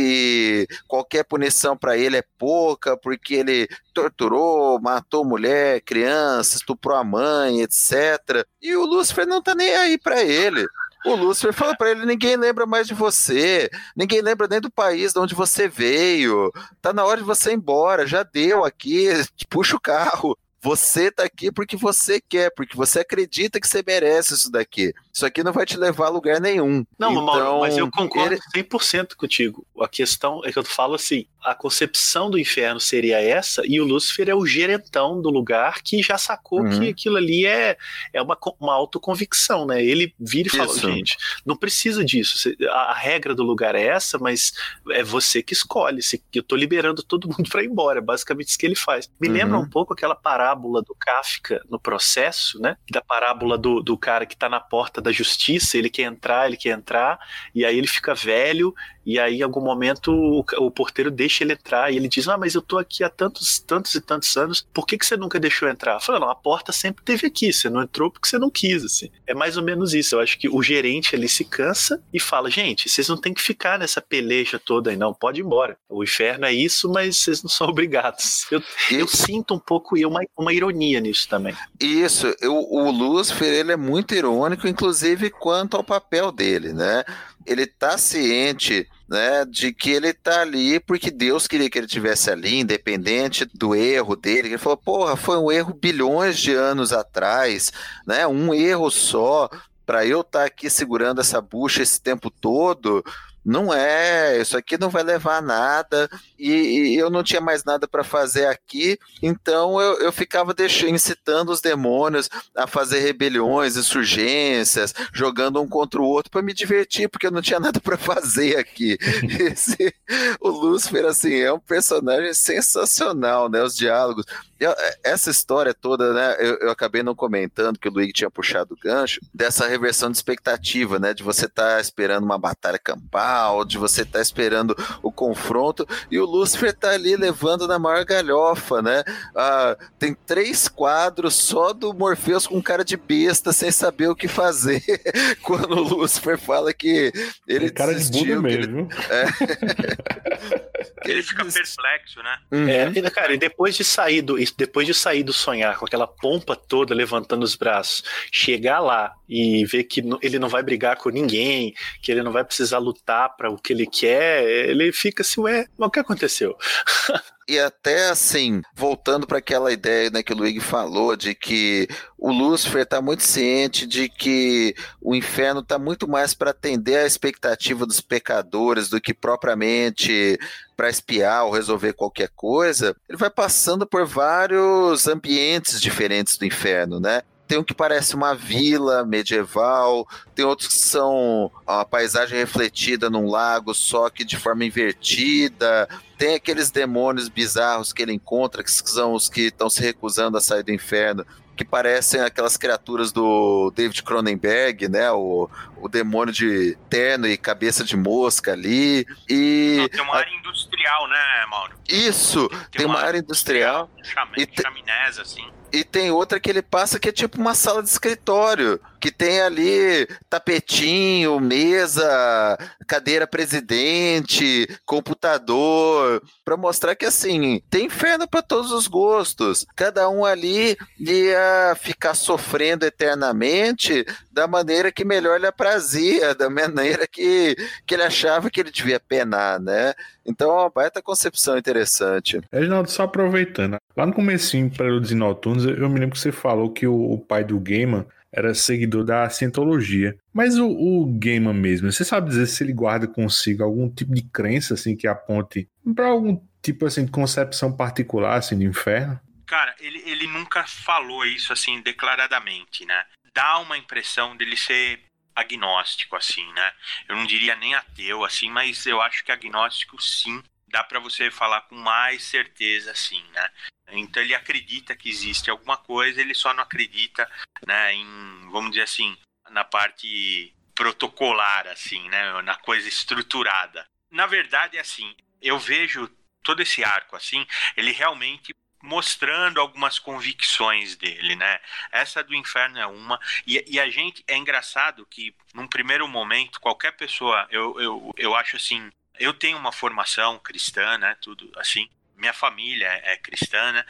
qualquer 0.87 1.23
punição 1.23 1.77
para 1.77 1.97
ele 1.97 2.17
é 2.17 2.23
pouca, 2.37 2.97
porque 2.97 3.35
ele 3.35 3.67
torturou, 3.93 4.79
matou 4.81 5.25
mulher, 5.25 5.81
criança, 5.81 6.57
estuprou 6.57 6.97
a 6.97 7.03
mãe, 7.03 7.61
etc. 7.61 8.45
E 8.61 8.75
o 8.75 8.85
Lúcifer 8.85 9.25
não 9.25 9.41
tá 9.41 9.55
nem 9.55 9.75
aí 9.75 9.97
para 9.97 10.21
ele. 10.21 10.65
o 11.05 11.15
Lúcifer 11.15 11.53
fala 11.53 11.75
para 11.75 11.91
ele: 11.91 12.05
ninguém 12.05 12.35
lembra 12.35 12.65
mais 12.65 12.87
de 12.87 12.93
você, 12.93 13.69
ninguém 13.95 14.21
lembra 14.21 14.47
nem 14.47 14.61
do 14.61 14.71
país 14.71 15.13
de 15.13 15.19
onde 15.19 15.35
você 15.35 15.67
veio. 15.67 16.51
Tá 16.81 16.93
na 16.93 17.05
hora 17.05 17.19
de 17.19 17.25
você 17.25 17.51
ir 17.51 17.55
embora, 17.55 18.07
já 18.07 18.23
deu 18.23 18.63
aqui, 18.63 19.09
puxa 19.49 19.75
o 19.75 19.81
carro. 19.81 20.37
Você 20.63 21.11
tá 21.11 21.23
aqui 21.23 21.51
porque 21.51 21.75
você 21.75 22.21
quer, 22.21 22.51
porque 22.51 22.75
você 22.77 22.99
acredita 22.99 23.59
que 23.59 23.67
você 23.67 23.83
merece 23.85 24.35
isso 24.35 24.51
daqui. 24.51 24.93
Isso 25.11 25.25
aqui 25.25 25.43
não 25.43 25.51
vai 25.51 25.65
te 25.65 25.75
levar 25.75 26.05
a 26.05 26.09
lugar 26.09 26.39
nenhum. 26.39 26.85
Não, 26.99 27.11
então, 27.11 27.25
Mauro, 27.25 27.59
mas 27.61 27.77
eu 27.77 27.89
concordo 27.89 28.35
ele... 28.35 28.41
100% 28.63 29.15
contigo. 29.15 29.65
A 29.79 29.87
questão 29.87 30.41
é 30.45 30.51
que 30.51 30.59
eu 30.59 30.63
falo 30.63 30.93
assim, 30.93 31.25
a 31.43 31.55
concepção 31.55 32.29
do 32.29 32.37
inferno 32.37 32.79
seria 32.79 33.19
essa 33.19 33.63
e 33.65 33.79
o 33.81 33.85
Lúcifer 33.85 34.29
é 34.29 34.35
o 34.35 34.45
gerentão 34.45 35.21
do 35.21 35.29
lugar 35.29 35.81
que 35.83 36.01
já 36.01 36.17
sacou 36.17 36.61
uhum. 36.61 36.79
que 36.79 36.89
aquilo 36.89 37.17
ali 37.17 37.45
é, 37.45 37.77
é 38.13 38.21
uma, 38.21 38.37
uma 38.59 38.73
autoconvicção, 38.73 39.65
né? 39.65 39.83
Ele 39.83 40.13
vira 40.19 40.47
e 40.47 40.51
fala, 40.51 40.73
gente, 40.77 41.17
não 41.45 41.55
precisa 41.55 42.03
disso. 42.03 42.53
A, 42.69 42.91
a, 42.91 42.93
regra 42.93 43.33
do 43.33 43.43
lugar 43.43 43.75
é 43.75 43.87
essa, 43.87 44.19
mas 44.19 44.51
é 44.91 45.03
você 45.03 45.41
que 45.41 45.53
escolhe. 45.53 46.01
Se, 46.01 46.21
eu 46.33 46.43
tô 46.43 46.55
liberando 46.55 47.01
todo 47.03 47.27
mundo 47.27 47.49
para 47.49 47.63
ir 47.63 47.67
embora. 47.67 47.99
É 47.99 48.01
basicamente 48.01 48.49
isso 48.49 48.57
que 48.57 48.65
ele 48.65 48.75
faz. 48.75 49.09
Me 49.19 49.27
uhum. 49.27 49.33
lembra 49.33 49.57
um 49.57 49.69
pouco 49.69 49.93
aquela 49.93 50.15
parábola 50.15 50.81
do 50.81 50.95
Kafka 50.95 51.61
no 51.69 51.79
processo, 51.79 52.59
né? 52.59 52.77
Da 52.89 53.01
parábola 53.01 53.57
do, 53.57 53.81
do 53.81 53.97
cara 53.97 54.25
que 54.25 54.37
tá 54.37 54.47
na 54.47 54.59
porta 54.59 55.01
da 55.01 55.11
justiça, 55.11 55.77
ele 55.77 55.89
quer 55.89 56.03
entrar, 56.03 56.47
ele 56.47 56.57
quer 56.57 56.69
entrar, 56.69 57.19
e 57.53 57.65
aí 57.65 57.77
ele 57.77 57.87
fica 57.87 58.13
velho, 58.13 58.73
e 59.05 59.19
aí 59.19 59.39
em 59.39 59.41
algum 59.43 59.61
momento 59.61 60.11
o, 60.11 60.45
o 60.57 60.71
porteiro 60.71 61.11
deixa 61.11 61.43
ele 61.43 61.53
entrar, 61.53 61.91
e 61.91 61.97
ele 61.97 62.07
diz, 62.07 62.27
ah, 62.27 62.37
mas 62.37 62.55
eu 62.55 62.61
tô 62.61 62.77
aqui 62.77 63.03
há 63.03 63.09
tantos, 63.09 63.59
tantos 63.59 63.93
e 63.95 64.01
tantos 64.01 64.35
anos, 64.37 64.65
por 64.73 64.85
que, 64.85 64.97
que 64.97 65.05
você 65.05 65.17
nunca 65.17 65.39
deixou 65.39 65.69
entrar? 65.69 65.99
Fala, 65.99 66.19
não, 66.19 66.29
a 66.29 66.35
porta 66.35 66.71
sempre 66.71 67.03
teve 67.03 67.27
aqui, 67.27 67.51
você 67.51 67.69
não 67.69 67.81
entrou 67.81 68.09
porque 68.09 68.27
você 68.27 68.37
não 68.37 68.49
quis, 68.49 68.83
assim. 68.83 69.09
É 69.27 69.33
mais 69.33 69.57
ou 69.57 69.63
menos 69.63 69.93
isso, 69.93 70.15
eu 70.15 70.19
acho 70.19 70.37
que 70.37 70.47
o 70.47 70.61
gerente 70.61 71.15
ali 71.15 71.27
se 71.27 71.43
cansa 71.43 72.01
e 72.13 72.19
fala, 72.19 72.49
gente, 72.49 72.89
vocês 72.89 73.07
não 73.07 73.17
tem 73.17 73.33
que 73.33 73.41
ficar 73.41 73.77
nessa 73.77 74.01
peleja 74.01 74.59
toda 74.59 74.91
aí 74.91 74.97
não, 74.97 75.13
pode 75.13 75.41
ir 75.41 75.43
embora. 75.43 75.77
O 75.89 76.03
inferno 76.03 76.45
é 76.45 76.53
isso, 76.53 76.89
mas 76.89 77.17
vocês 77.17 77.41
não 77.41 77.49
são 77.49 77.67
obrigados. 77.69 78.45
Eu, 78.51 78.61
eu 78.91 79.07
sinto 79.07 79.55
um 79.55 79.59
pouco 79.59 79.97
uma, 79.97 80.21
uma 80.37 80.53
ironia 80.53 80.99
nisso 80.99 81.27
também. 81.27 81.55
Isso, 81.79 82.33
eu, 82.39 82.55
o 82.55 82.91
Lúcifer, 82.91 83.47
ele 83.47 83.71
é 83.71 83.77
muito 83.77 84.13
irônico, 84.13 84.67
inclusive 84.67 85.29
quanto 85.31 85.75
ao 85.75 85.83
papel 85.83 86.31
dele, 86.31 86.73
né? 86.73 87.03
Ele 87.45 87.65
tá 87.65 87.97
ciente 87.97 88.87
né, 89.09 89.45
de 89.45 89.73
que 89.73 89.91
ele 89.91 90.13
tá 90.13 90.41
ali 90.41 90.79
porque 90.79 91.11
Deus 91.11 91.45
queria 91.45 91.69
que 91.69 91.77
ele 91.77 91.87
tivesse 91.87 92.31
ali, 92.31 92.59
independente 92.59 93.45
do 93.53 93.75
erro 93.75 94.15
dele. 94.15 94.49
Ele 94.49 94.57
falou, 94.57 94.77
porra, 94.77 95.17
foi 95.17 95.37
um 95.37 95.51
erro 95.51 95.73
bilhões 95.73 96.37
de 96.39 96.53
anos 96.53 96.93
atrás, 96.93 97.71
né? 98.07 98.25
Um 98.25 98.53
erro 98.53 98.89
só 98.89 99.49
para 99.85 100.05
eu 100.05 100.21
estar 100.21 100.39
tá 100.39 100.45
aqui 100.45 100.69
segurando 100.69 101.19
essa 101.19 101.41
bucha 101.41 101.81
esse 101.81 102.01
tempo 102.01 102.29
todo, 102.29 103.03
não 103.43 103.73
é, 103.73 104.39
isso 104.39 104.57
aqui 104.57 104.77
não 104.77 104.89
vai 104.89 105.03
levar 105.03 105.37
a 105.37 105.41
nada, 105.41 106.09
e, 106.37 106.93
e 106.93 106.95
eu 106.95 107.09
não 107.09 107.23
tinha 107.23 107.41
mais 107.41 107.63
nada 107.63 107.87
para 107.87 108.03
fazer 108.03 108.45
aqui, 108.45 108.99
então 109.21 109.79
eu, 109.81 109.99
eu 109.99 110.11
ficava 110.11 110.53
deixando, 110.53 110.91
incitando 110.91 111.51
os 111.51 111.61
demônios 111.61 112.29
a 112.55 112.67
fazer 112.67 112.99
rebeliões, 112.99 113.77
insurgências, 113.77 114.93
jogando 115.13 115.61
um 115.61 115.67
contra 115.67 116.01
o 116.01 116.05
outro 116.05 116.31
para 116.31 116.41
me 116.41 116.53
divertir, 116.53 117.09
porque 117.09 117.27
eu 117.27 117.31
não 117.31 117.41
tinha 117.41 117.59
nada 117.61 117.79
para 117.79 117.97
fazer 117.97 118.57
aqui. 118.57 118.97
Esse, 119.39 119.93
o 120.39 120.49
Lúcifer, 120.49 121.05
assim, 121.05 121.35
é 121.35 121.51
um 121.51 121.59
personagem 121.59 122.33
sensacional, 122.33 123.49
né? 123.49 123.61
Os 123.63 123.75
diálogos. 123.75 124.25
Eu, 124.59 124.75
essa 125.03 125.31
história 125.31 125.73
toda, 125.73 126.13
né? 126.13 126.35
Eu, 126.39 126.57
eu, 126.59 126.71
acabei 126.71 127.01
não 127.01 127.15
comentando 127.15 127.79
que 127.79 127.87
o 127.87 127.91
Luigi 127.91 128.13
tinha 128.13 128.29
puxado 128.29 128.75
o 128.75 128.77
gancho 128.77 129.19
dessa 129.33 129.67
reversão 129.67 130.11
de 130.11 130.17
expectativa, 130.17 130.99
né? 130.99 131.13
De 131.13 131.23
você 131.23 131.45
estar 131.45 131.75
tá 131.75 131.81
esperando 131.81 132.23
uma 132.23 132.37
batalha 132.37 132.77
campal, 132.77 133.30
de 133.67 133.77
você 133.77 134.01
estar 134.01 134.19
tá 134.19 134.21
esperando 134.21 134.75
o 135.01 135.11
confronto, 135.11 135.87
e 136.09 136.19
o 136.19 136.25
Lúcifer 136.25 136.73
tá 136.73 136.91
ali 136.91 137.15
levando 137.15 137.67
na 137.67 137.77
maior 137.79 138.03
galhofa, 138.05 138.81
né? 138.81 139.03
Ah, 139.35 139.77
tem 139.99 140.13
três 140.13 140.67
quadros 140.67 141.35
só 141.35 141.73
do 141.73 141.93
Morpheus 141.93 142.47
com 142.47 142.61
cara 142.61 142.83
de 142.83 142.97
besta, 142.97 143.53
sem 143.53 143.71
saber 143.71 144.07
o 144.07 144.15
que 144.15 144.27
fazer. 144.27 144.81
Quando 145.43 145.75
o 145.75 145.83
Lúcifer 145.83 146.37
fala 146.37 146.73
que 146.73 147.11
ele. 147.47 147.65
Tem 147.65 147.73
cara 147.73 147.93
desistiu, 147.93 148.23
de 148.23 148.35
Buda 148.35 148.41
mesmo, 148.41 148.79
ele... 148.79 148.89
É. 149.09 150.61
ele 151.05 151.23
fica 151.23 151.43
perplexo, 151.45 152.21
né? 152.23 152.37
Uhum. 152.51 152.69
É, 152.69 153.09
cara, 153.09 153.33
e 153.33 153.37
depois 153.37 153.75
de 153.75 153.83
sair 153.83 154.21
do 154.21 154.37
depois 154.57 154.87
de 154.87 154.93
sair 154.93 155.23
do 155.23 155.33
sonhar 155.33 155.77
com 155.77 155.85
aquela 155.85 156.07
pompa 156.07 156.55
toda 156.55 156.93
levantando 156.93 157.43
os 157.43 157.55
braços, 157.55 158.03
chegar 158.31 158.79
lá 158.79 159.13
e 159.27 159.65
ver 159.65 159.83
que 159.85 160.03
ele 160.21 160.39
não 160.39 160.49
vai 160.49 160.63
brigar 160.63 160.97
com 160.97 161.09
ninguém, 161.09 161.73
que 162.01 162.11
ele 162.11 162.23
não 162.23 162.31
vai 162.31 162.43
precisar 162.43 162.79
lutar 162.79 163.20
para 163.29 163.49
o 163.49 163.57
que 163.57 163.73
ele 163.73 163.87
quer, 163.87 164.43
ele 164.43 164.91
fica 164.91 165.21
assim, 165.21 165.41
ué, 165.41 165.67
mas 165.77 165.87
o 165.87 165.91
que 165.91 165.99
aconteceu? 165.99 166.55
E 167.51 167.59
até 167.59 168.07
assim, 168.07 168.61
voltando 168.73 169.27
para 169.27 169.39
aquela 169.39 169.73
ideia 169.73 170.09
né, 170.09 170.23
que 170.23 170.31
o 170.31 170.35
Luigi 170.37 170.61
falou, 170.61 171.17
de 171.17 171.35
que 171.35 171.85
o 172.17 172.31
Lúcifer 172.31 172.83
está 172.83 173.01
muito 173.01 173.23
ciente 173.23 173.85
de 173.85 174.07
que 174.07 174.73
o 175.01 175.13
inferno 175.13 175.59
está 175.59 175.77
muito 175.77 176.07
mais 176.07 176.33
para 176.33 176.51
atender 176.51 176.97
a 176.97 177.05
expectativa 177.05 177.85
dos 177.85 177.99
pecadores 177.99 178.87
do 178.87 179.01
que 179.01 179.13
propriamente 179.13 180.39
para 180.77 180.89
espiar 180.89 181.43
ou 181.43 181.51
resolver 181.51 181.91
qualquer 181.91 182.29
coisa. 182.29 182.95
Ele 183.09 183.17
vai 183.17 183.29
passando 183.29 183.85
por 183.85 184.05
vários 184.05 185.07
ambientes 185.07 185.81
diferentes 185.81 186.37
do 186.37 186.45
inferno, 186.45 187.01
né? 187.01 187.21
Tem 187.51 187.57
um 187.57 187.65
que 187.65 187.73
parece 187.73 188.15
uma 188.15 188.33
vila 188.33 189.03
medieval, 189.03 190.07
tem 190.33 190.45
outros 190.45 190.69
que 190.69 190.73
são 190.73 191.51
uma 191.67 191.83
paisagem 191.83 192.39
refletida 192.39 193.09
num 193.09 193.29
lago, 193.29 193.73
só 193.73 194.09
que 194.09 194.23
de 194.23 194.37
forma 194.37 194.63
invertida. 194.63 195.85
Tem 196.17 196.35
aqueles 196.35 196.71
demônios 196.71 197.27
bizarros 197.27 197.91
que 197.91 198.01
ele 198.01 198.13
encontra, 198.13 198.63
que 198.63 198.71
são 198.71 199.11
os 199.11 199.27
que 199.27 199.47
estão 199.47 199.69
se 199.69 199.81
recusando 199.81 200.37
a 200.37 200.41
sair 200.41 200.63
do 200.63 200.71
inferno, 200.71 201.25
que 201.57 201.65
parecem 201.65 202.21
aquelas 202.21 202.55
criaturas 202.55 203.11
do 203.11 203.69
David 203.75 204.01
Cronenberg, 204.01 204.87
né? 204.87 205.11
O, 205.11 205.49
o 205.81 205.89
demônio 205.89 206.33
de 206.33 206.77
terno 206.89 207.27
e 207.27 207.37
cabeça 207.37 207.83
de 207.83 207.97
mosca 207.97 208.53
ali. 208.53 209.05
E 209.29 209.77
Não, 209.77 209.89
tem 209.89 210.01
uma 210.01 210.15
área 210.15 210.33
industrial, 210.33 211.07
né, 211.07 211.45
Mauro? 211.49 211.79
Isso, 211.87 212.47
tem, 212.49 212.59
tem 212.71 212.85
uma, 212.85 212.95
uma, 212.95 213.05
área 213.05 213.19
industrial. 213.19 213.89
industrial 213.97 214.31
e 214.37 214.61
chaminés, 214.61 215.19
assim. 215.19 215.51
E 215.73 215.85
tem 215.85 216.11
outra 216.11 216.39
que 216.39 216.49
ele 216.49 216.61
passa 216.61 216.99
que 216.99 217.09
é 217.09 217.11
tipo 217.13 217.37
uma 217.37 217.55
sala 217.55 217.81
de 217.81 217.87
escritório, 217.87 218.79
que 218.99 219.09
tem 219.09 219.41
ali 219.41 220.05
tapetinho, 220.29 221.39
mesa, 221.39 222.57
cadeira 222.85 223.25
presidente, 223.25 224.67
computador, 224.85 226.21
para 226.43 226.57
mostrar 226.57 226.93
que 226.93 227.05
assim, 227.05 227.61
tem 227.69 227.85
inferno 227.85 228.27
para 228.27 228.41
todos 228.41 228.71
os 228.71 228.85
gostos. 228.85 229.65
Cada 229.75 230.09
um 230.09 230.25
ali 230.25 230.77
ia 230.99 231.75
ficar 231.79 232.15
sofrendo 232.15 232.85
eternamente 232.85 234.05
da 234.29 234.47
maneira 234.47 234.91
que 234.91 235.05
melhor 235.05 235.39
lhe 235.39 235.47
aprazia, 235.71 236.35
da 236.35 236.49
maneira 236.49 237.07
que, 237.07 237.55
que 237.85 237.93
ele 237.93 238.03
achava 238.03 238.49
que 238.49 238.59
ele 238.59 238.71
devia 238.71 238.99
penar, 238.99 239.59
né? 239.59 239.93
Então 240.25 240.51
é 240.51 240.61
uma 240.61 240.69
baita 240.69 241.01
concepção 241.01 241.57
interessante. 241.57 242.39
Reginaldo, 242.51 242.91
só 242.91 243.03
aproveitando, 243.03 243.77
lá 243.95 244.05
no 244.05 244.13
comecinho, 244.13 244.69
Preludes 244.69 245.11
e 245.11 245.15
Noturnos, 245.15 245.65
eu 245.65 245.89
me 245.89 245.99
lembro 245.99 246.15
que 246.15 246.19
você 246.19 246.31
falou 246.31 246.71
que 246.71 246.85
o, 246.85 247.13
o 247.13 247.17
pai 247.17 247.43
do 247.43 247.59
Gaiman 247.59 248.05
era 248.31 248.53
seguidor 248.53 249.03
da 249.03 249.29
cientologia. 249.29 250.15
Mas 250.33 250.57
o, 250.57 250.67
o 250.67 251.05
Gaiman 251.19 251.53
mesmo, 251.53 251.91
você 251.91 252.05
sabe 252.05 252.29
dizer 252.29 252.47
se 252.47 252.63
ele 252.63 252.73
guarda 252.73 253.07
consigo 253.07 253.63
algum 253.63 253.89
tipo 253.89 254.13
de 254.13 254.23
crença 254.23 254.73
assim 254.73 254.95
que 254.95 255.07
aponte 255.07 255.67
para 255.95 256.07
algum 256.07 256.39
tipo 256.61 256.85
assim 256.85 257.05
de 257.05 257.11
concepção 257.11 257.75
particular 257.75 258.37
assim 258.37 258.57
do 258.57 258.63
inferno? 258.63 259.19
Cara, 259.45 259.75
ele, 259.81 260.01
ele 260.05 260.27
nunca 260.27 260.63
falou 260.65 261.25
isso 261.25 261.51
assim 261.51 261.81
declaradamente, 261.81 262.85
né? 262.85 263.03
Dá 263.33 263.59
uma 263.59 263.77
impressão 263.77 264.35
dele 264.37 264.55
ser 264.55 264.99
agnóstico, 265.35 266.15
assim, 266.15 266.45
né? 266.53 266.73
Eu 267.07 267.15
não 267.15 267.25
diria 267.25 267.55
nem 267.55 267.73
ateu, 267.75 268.23
assim, 268.23 268.49
mas 268.49 268.85
eu 268.85 269.01
acho 269.01 269.23
que 269.23 269.31
agnóstico, 269.31 270.01
sim, 270.01 270.43
dá 270.67 270.83
para 270.83 270.99
você 270.99 271.29
falar 271.29 271.61
com 271.61 271.75
mais 271.75 272.23
certeza, 272.23 272.91
assim, 272.91 273.23
né? 273.31 273.49
Então 273.89 274.23
ele 274.23 274.33
acredita 274.33 274.95
que 274.95 275.09
existe 275.09 275.49
alguma 275.49 275.77
coisa, 275.77 276.21
ele 276.21 276.33
só 276.33 276.53
não 276.53 276.63
acredita, 276.63 277.29
né, 277.67 277.93
em, 277.93 278.49
vamos 278.49 278.71
dizer 278.71 278.83
assim, 278.83 279.17
na 279.49 279.63
parte 279.63 280.53
protocolar, 280.73 281.67
assim, 281.67 282.07
né, 282.09 282.41
na 282.41 282.55
coisa 282.55 282.87
estruturada. 282.87 283.85
Na 284.09 284.25
verdade, 284.25 284.77
é 284.77 284.79
assim, 284.79 285.13
eu 285.41 285.59
vejo 285.59 286.09
todo 286.43 286.61
esse 286.61 286.83
arco, 286.83 287.15
assim, 287.15 287.45
ele 287.75 287.91
realmente 287.91 288.53
mostrando 288.81 289.59
algumas 289.59 289.99
convicções 289.99 290.95
dele, 290.95 291.35
né? 291.35 291.59
Essa 291.91 292.23
do 292.23 292.35
inferno 292.35 292.79
é 292.79 292.85
uma. 292.85 293.19
E, 293.45 293.63
e, 293.67 293.79
a 293.79 293.89
gente. 293.89 294.23
É 294.27 294.35
engraçado 294.35 295.05
que, 295.05 295.33
num 295.53 295.67
primeiro 295.67 296.07
momento, 296.07 296.59
qualquer 296.59 296.91
pessoa. 296.93 297.47
Eu, 297.49 297.79
eu, 297.79 298.11
eu 298.17 298.35
acho 298.35 298.55
assim. 298.55 298.89
Eu 299.19 299.33
tenho 299.33 299.57
uma 299.57 299.71
formação 299.71 300.39
cristã, 300.39 300.97
né? 300.97 301.15
Tudo 301.21 301.51
assim. 301.57 301.89
minha 302.15 302.33
família 302.33 302.87
é 303.03 303.17
cristã, 303.17 303.71
né? 303.71 303.85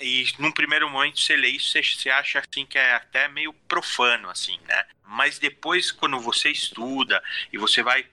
E 0.00 0.26
num 0.38 0.52
primeiro 0.52 0.88
momento 0.88 1.20
você 1.20 1.36
lê 1.36 1.48
isso, 1.48 1.70
você, 1.70 1.82
você 1.82 2.10
acha 2.10 2.40
assim 2.40 2.66
que 2.66 2.78
é 2.78 2.94
até 2.94 3.28
meio 3.28 3.52
profano, 3.52 4.28
assim, 4.30 4.58
né? 4.66 4.86
Mas 5.04 5.38
depois, 5.38 5.90
quando 5.90 6.20
você 6.20 6.50
estuda 6.50 7.22
e 7.52 7.58
você 7.58 7.82
vai 7.82 8.06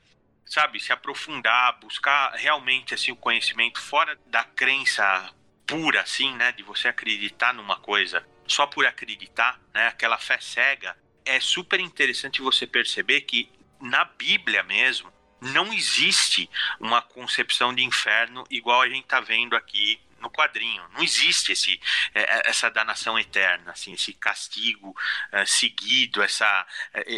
sabe, 0.45 0.79
se 0.79 0.93
aprofundar, 0.93 1.79
buscar 1.79 2.31
realmente 2.35 2.93
assim 2.93 3.11
o 3.11 3.15
conhecimento 3.15 3.79
fora 3.81 4.17
da 4.27 4.43
crença 4.43 5.33
pura 5.65 6.01
assim, 6.01 6.33
né, 6.35 6.51
de 6.51 6.63
você 6.63 6.87
acreditar 6.87 7.53
numa 7.53 7.77
coisa 7.77 8.25
só 8.47 8.67
por 8.67 8.85
acreditar, 8.85 9.59
né, 9.73 9.87
aquela 9.87 10.17
fé 10.17 10.39
cega, 10.39 10.95
é 11.25 11.39
super 11.39 11.79
interessante 11.79 12.41
você 12.41 12.67
perceber 12.67 13.21
que 13.21 13.51
na 13.81 14.05
Bíblia 14.05 14.63
mesmo 14.63 15.11
não 15.41 15.73
existe 15.73 16.49
uma 16.79 17.01
concepção 17.01 17.73
de 17.73 17.83
inferno 17.83 18.43
igual 18.49 18.81
a 18.81 18.89
gente 18.89 19.03
está 19.03 19.19
vendo 19.19 19.55
aqui 19.55 19.99
no 20.19 20.29
quadrinho. 20.29 20.83
Não 20.93 21.03
existe 21.03 21.51
esse, 21.51 21.79
é, 22.13 22.21
é, 22.21 22.41
essa 22.49 22.69
danação 22.69 23.17
eterna, 23.19 23.71
assim, 23.71 23.93
esse 23.93 24.13
castigo 24.13 24.95
é, 25.31 25.45
seguido, 25.45 26.23
essa, 26.23 26.65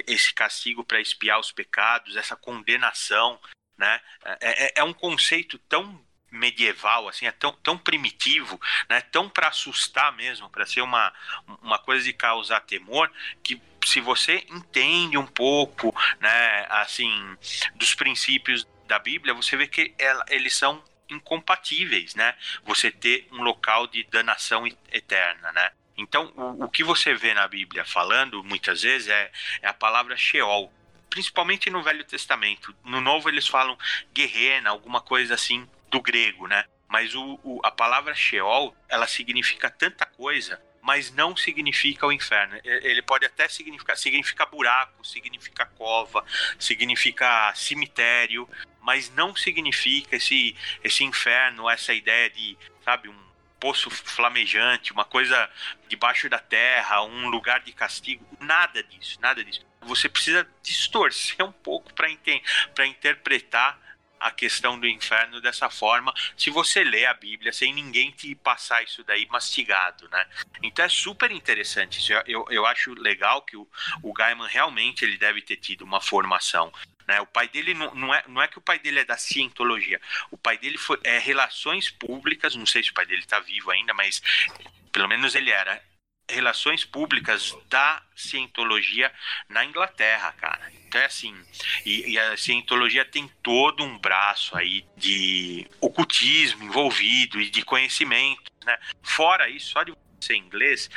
esse 0.08 0.34
castigo 0.34 0.84
para 0.84 1.00
espiar 1.00 1.40
os 1.40 1.52
pecados, 1.52 2.16
essa 2.16 2.36
condenação. 2.36 3.40
Né? 3.78 4.02
É, 4.42 4.80
é 4.80 4.84
um 4.84 4.94
conceito 4.94 5.58
tão 5.60 6.06
medieval, 6.32 7.08
assim, 7.08 7.26
é 7.26 7.32
tão, 7.32 7.54
tão 7.64 7.78
primitivo, 7.78 8.60
né, 8.90 9.02
tão 9.02 9.30
para 9.30 9.48
assustar 9.48 10.12
mesmo, 10.16 10.50
para 10.50 10.66
ser 10.66 10.82
uma, 10.82 11.14
uma 11.62 11.80
coisa 11.80 12.04
de 12.04 12.14
causar 12.14 12.62
temor, 12.62 13.12
que 13.44 13.62
se 13.86 14.02
você 14.02 14.46
entende 14.50 15.18
um 15.18 15.26
pouco, 15.26 15.96
né, 16.20 16.68
assim, 16.70 17.38
dos 17.76 17.96
princípios 17.96 18.68
da 18.86 19.00
Bíblia, 19.00 19.34
você 19.34 19.56
vê 19.56 19.68
que 19.68 19.94
ela, 19.98 20.26
eles 20.28 20.56
são 20.56 20.84
incompatíveis, 21.10 22.16
né? 22.16 22.36
Você 22.66 22.92
ter 22.92 23.28
um 23.32 23.42
local 23.42 23.88
de 23.88 24.04
danação 24.04 24.68
eterna, 24.92 25.52
né? 25.54 25.72
Então, 25.98 26.34
o, 26.36 26.66
o 26.66 26.70
que 26.70 26.84
você 26.84 27.14
vê 27.14 27.34
na 27.34 27.48
Bíblia 27.48 27.86
falando, 27.86 28.44
muitas 28.44 28.82
vezes, 28.82 29.08
é, 29.08 29.32
é 29.62 29.68
a 29.68 29.74
palavra 29.74 30.18
Sheol, 30.18 30.72
principalmente 31.10 31.70
no 31.70 31.82
Velho 31.82 32.04
Testamento. 32.04 32.76
No 32.84 33.02
Novo 33.02 33.30
eles 33.30 33.48
falam 33.48 33.78
guerrena, 34.14 34.70
alguma 34.70 35.02
coisa 35.02 35.34
assim 35.34 35.68
do 35.90 36.02
grego, 36.02 36.48
né? 36.48 36.66
Mas 36.88 37.14
o, 37.16 37.40
o, 37.44 37.60
a 37.64 37.72
palavra 37.72 38.16
Sheol, 38.16 38.76
ela 38.88 39.08
significa 39.08 39.70
tanta 39.70 40.06
coisa, 40.06 40.62
mas 40.82 41.12
não 41.12 41.36
significa 41.36 42.08
o 42.08 42.14
inferno. 42.14 42.58
Ele 42.64 43.02
pode 43.02 43.26
até 43.26 43.48
significar, 43.50 43.98
significa 43.98 44.46
buraco, 44.46 45.06
significa 45.06 45.66
cova, 45.66 46.24
significa 46.58 47.54
cemitério, 47.56 48.50
mas 48.82 49.12
não 49.14 49.36
significa 49.36 50.16
esse, 50.16 50.56
esse 50.82 51.04
inferno, 51.04 51.70
essa 51.70 51.94
ideia 51.94 52.30
de, 52.30 52.58
sabe, 52.86 53.10
um 53.10 53.28
poço 53.60 53.90
flamejante, 53.90 54.94
uma 54.94 55.04
coisa 55.04 55.50
debaixo 55.90 56.30
da 56.30 56.40
terra, 56.40 57.04
um 57.04 57.28
lugar 57.28 57.60
de 57.60 57.74
castigo, 57.74 58.26
nada 58.40 58.82
disso, 58.84 59.20
nada 59.20 59.44
disso. 59.44 59.66
Você 59.82 60.08
precisa 60.08 60.48
distorcer 60.64 61.44
um 61.46 61.52
pouco 61.52 61.92
para 61.94 62.88
interpretar 62.88 63.78
a 64.20 64.32
questão 64.32 64.80
do 64.80 64.88
inferno 64.88 65.40
dessa 65.42 65.70
forma, 65.70 66.14
se 66.36 66.50
você 66.50 66.84
lê 66.84 67.06
a 67.06 67.14
Bíblia 67.14 67.54
sem 67.54 67.74
ninguém 67.74 68.12
te 68.12 68.34
passar 68.36 68.84
isso 68.84 69.04
daí 69.04 69.28
mastigado, 69.30 70.08
né? 70.10 70.26
Então 70.64 70.84
é 70.84 70.90
super 70.90 71.32
interessante 71.32 72.00
isso. 72.00 72.14
Eu, 72.26 72.46
eu 72.50 72.66
acho 72.66 72.94
legal 72.94 73.42
que 73.42 73.56
o, 73.56 73.68
o 74.02 74.14
Gaiman 74.14 74.48
realmente 74.48 75.04
ele 75.04 75.18
deve 75.18 75.42
ter 75.42 75.58
tido 75.58 75.84
uma 75.84 76.02
formação 76.02 76.72
né? 77.08 77.22
O 77.22 77.26
pai 77.26 77.48
dele 77.48 77.74
não, 77.74 77.96
não, 77.96 78.14
é, 78.14 78.24
não 78.28 78.42
é 78.42 78.48
que 78.48 78.58
o 78.58 78.62
pai 78.62 78.78
dele 78.78 79.00
é 79.00 79.06
da 79.06 79.18
cientologia. 79.18 80.02
O 80.30 80.38
pai 80.38 80.58
dele 80.58 80.78
foi 80.78 81.00
é 81.04 81.18
relações 81.18 81.90
públicas. 81.90 82.54
Não 82.56 82.66
sei 82.66 82.84
se 82.84 82.92
o 82.92 82.94
pai 82.94 83.06
dele 83.06 83.22
está 83.22 83.40
vivo 83.40 83.72
ainda, 83.72 83.94
mas 83.94 84.22
pelo 84.92 85.08
menos 85.08 85.34
ele 85.34 85.50
era 85.50 85.82
relações 86.30 86.84
públicas 86.84 87.56
da 87.70 88.04
cientologia 88.14 89.12
na 89.48 89.64
Inglaterra, 89.64 90.34
cara. 90.34 90.70
Então 90.88 91.02
é 91.02 91.06
assim, 91.06 91.36
e, 91.86 92.12
e, 92.12 92.20
a 92.20 92.38
cientologia 92.38 93.04
tem 93.04 93.30
todo 93.44 93.84
um 93.84 93.98
braço 93.98 94.56
aí 94.58 94.86
de 94.96 95.68
ocultismo 95.82 96.64
envolvido 96.64 97.42
e 97.42 97.50
de 97.50 97.62
conhecimento, 97.64 98.52
né? 98.66 98.78
Fora 99.04 99.50
isso, 99.50 99.72
só 99.72 99.84
de 99.84 99.94
ser 100.22 100.36
inglês, 100.36 100.90